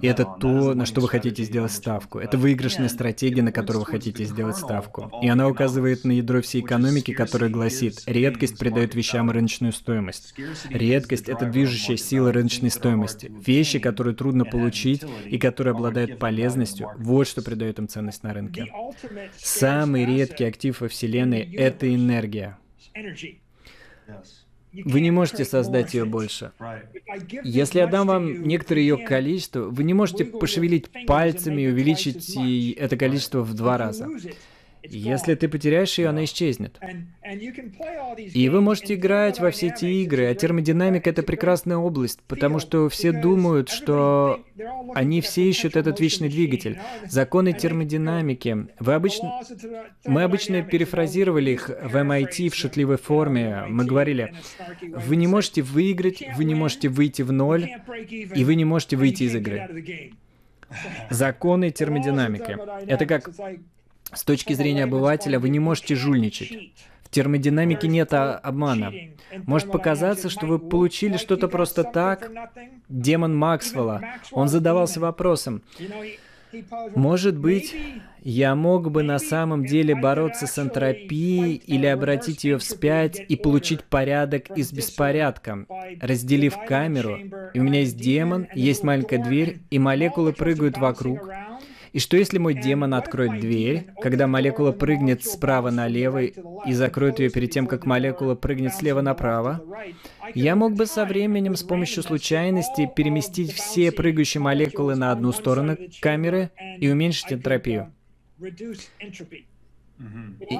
[0.00, 2.18] И это то, на что вы хотите сделать ставку.
[2.18, 5.10] Это выигрышная стратегия, на которую вы хотите сделать ставку.
[5.22, 10.34] И она указывает на ядро всей экономики, которая гласит, редкость придает вещам рыночную стоимость.
[10.68, 13.32] Редкость— это движущая сила рыночной стоимости.
[13.46, 18.72] Вещи, которые трудно получить и которые обладают полезностью, вот что придает им ценность на рынке.
[19.36, 22.58] Самый редкий актив во Вселенной— это энергия.
[24.72, 26.52] Вы не можете создать ее больше.
[27.44, 32.36] Если я дам вам некоторое ее количество, вы не можете пошевелить пальцами и увеличить
[32.76, 34.08] это количество в два раза.
[34.84, 36.78] Если ты потеряешь ее, она исчезнет.
[38.16, 42.88] И вы можете играть во все эти игры, а термодинамика— это прекрасная область, потому что
[42.88, 44.44] все думают, что
[44.94, 46.80] они все ищут этот вечный двигатель.
[47.06, 48.66] Законы термодинамики.
[48.78, 49.40] Вы обычно...
[50.04, 53.64] Мы обычно перефразировали их в MIT в шутливой форме.
[53.68, 54.34] Мы говорили,
[54.80, 57.70] вы не можете выиграть, вы не можете выйти в ноль,
[58.10, 60.12] и вы не можете выйти из игры.
[61.10, 62.56] Законы термодинамики.
[62.86, 63.30] Это как
[64.14, 66.72] с точки зрения обывателя вы не можете жульничать.
[67.02, 68.92] В термодинамике нет обмана.
[69.46, 72.30] Может показаться, что вы получили что-то просто так.
[72.88, 75.62] Демон Максвелла, он задавался вопросом,
[76.94, 77.74] может быть,
[78.22, 83.84] я мог бы на самом деле бороться с энтропией или обратить ее вспять и получить
[83.84, 85.66] порядок из беспорядка,
[86.00, 87.18] разделив камеру,
[87.54, 91.26] и у меня есть демон, есть маленькая дверь, и молекулы прыгают вокруг,
[91.92, 97.28] и что если мой демон откроет дверь, когда молекула прыгнет справа налево и закроет ее
[97.30, 99.62] перед тем, как молекула прыгнет слева направо?
[100.34, 105.76] Я мог бы со временем с помощью случайности переместить все прыгающие молекулы на одну сторону
[106.00, 107.92] камеры и уменьшить энтропию.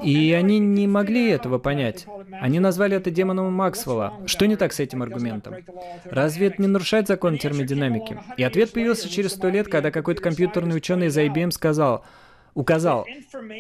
[0.03, 2.07] И они не могли этого понять.
[2.41, 4.15] Они назвали это демоном Максвелла.
[4.27, 5.55] Что не так с этим аргументом?
[6.05, 8.19] Разве это не нарушает закон термодинамики?
[8.37, 12.05] И ответ появился через сто лет, когда какой-то компьютерный ученый из IBM сказал,
[12.55, 13.07] указал,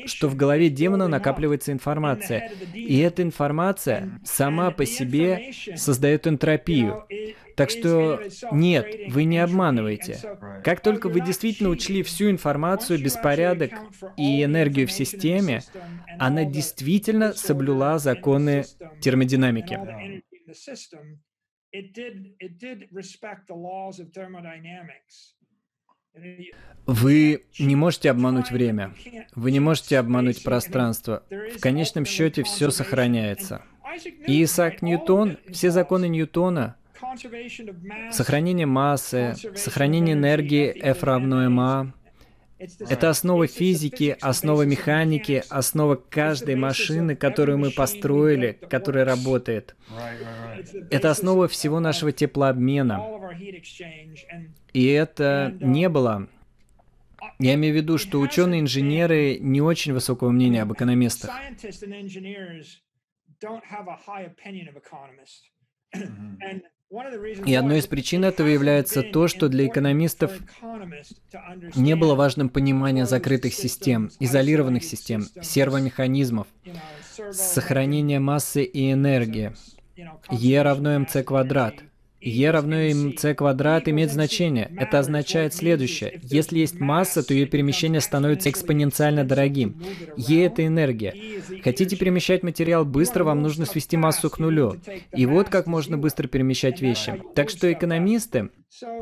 [0.07, 7.05] что в голове демона накапливается информация, и эта информация сама по себе создает энтропию.
[7.57, 8.21] Так что
[8.51, 10.19] нет, вы не обманываете.
[10.65, 13.73] Как только вы действительно учли всю информацию, беспорядок
[14.17, 15.63] и энергию в системе,
[16.19, 18.65] она действительно соблюла законы
[19.01, 19.79] термодинамики.
[26.87, 28.93] Вы не можете обмануть время.
[29.35, 31.23] Вы не можете обмануть пространство.
[31.31, 33.63] В конечном счете все сохраняется.
[34.27, 36.77] И Исаак Ньютон, все законы Ньютона,
[38.11, 41.93] сохранение массы, сохранение энергии F равно ma,
[42.81, 49.75] это основа физики, основа механики, основа каждой машины, которую мы построили, которая работает.
[50.91, 53.03] Это основа всего нашего теплообмена.
[54.73, 56.29] И это не было
[57.39, 61.31] я имею в виду, что ученые-инженеры не очень высокого мнения об экономистах.
[67.47, 70.33] И одной из причин этого является то, что для экономистов
[71.75, 76.47] не было важным понимание закрытых систем, изолированных систем, сервомеханизмов,
[77.31, 79.55] сохранения массы и энергии.
[80.31, 81.75] Е равно МЦ квадрат–
[82.25, 84.71] Е равно mc квадрат имеет значение.
[84.79, 86.21] Это означает следующее.
[86.23, 89.83] Если есть масса, то ее перемещение становится экспоненциально дорогим.
[90.17, 91.15] Е— это энергия.
[91.65, 94.77] Хотите перемещать материал быстро, вам нужно свести массу к нулю.
[95.13, 97.21] И вот как можно быстро перемещать вещи.
[97.35, 98.51] Так что экономисты,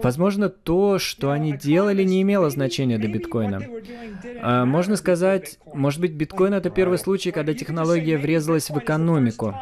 [0.03, 3.61] возможно, то, что они делали, не имело значения до биткоина.
[4.41, 9.55] А, можно сказать, может быть, биткоин— это первый случай, когда технология врезалась в экономику.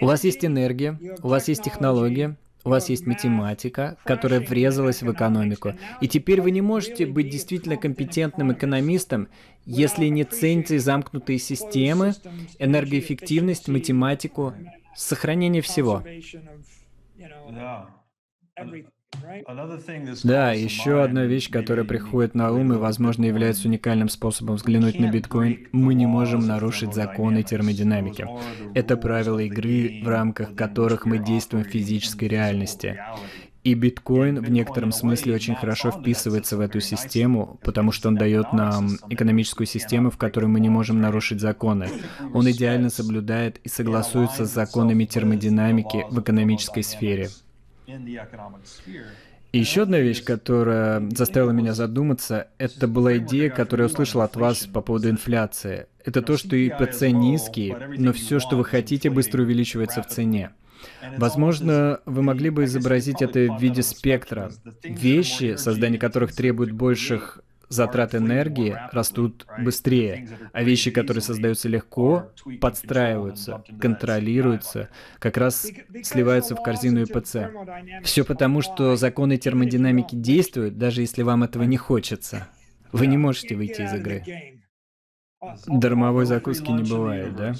[0.00, 5.10] У вас есть энергия, у вас есть технология, у вас есть математика, которая врезалась в
[5.10, 5.72] экономику.
[6.00, 9.28] И теперь вы не можете быть действительно компетентным экономистом,
[9.64, 12.12] если не цените замкнутые системы,
[12.58, 14.54] энергоэффективность, математику,
[14.94, 16.04] сохранение всего.
[20.24, 25.10] Да, еще одна вещь, которая приходит на ум и, возможно, является уникальным способом взглянуть на
[25.10, 28.26] биткоин, мы не можем нарушить законы термодинамики.
[28.74, 32.98] Это правила игры, в рамках которых мы действуем в физической реальности.
[33.64, 38.52] И биткоин в некотором смысле очень хорошо вписывается в эту систему, потому что он дает
[38.52, 41.88] нам экономическую систему, в которой мы не можем нарушить законы.
[42.34, 47.28] Он идеально соблюдает и согласуется с законами термодинамики в экономической сфере.
[49.52, 54.34] И еще одна вещь, которая заставила меня задуматься, это была идея, которую я услышал от
[54.34, 55.88] вас по поводу инфляции.
[56.02, 60.52] Это то, что ИПЦ низкий, но все, что вы хотите, быстро увеличивается в цене.
[61.18, 64.50] Возможно, вы могли бы изобразить это в виде спектра.
[64.82, 67.41] Вещи, создание которых требует больших
[67.72, 74.88] затрат энергии растут быстрее, а вещи, которые создаются легко, подстраиваются, контролируются,
[75.18, 75.66] как раз
[76.02, 77.50] сливаются в корзину ИПЦ.
[78.02, 82.48] Все потому, что законы термодинамики действуют, даже если вам этого не хочется.
[82.92, 84.22] Вы не можете выйти из игры.
[85.66, 87.54] Дармовой закуски не бывает, да?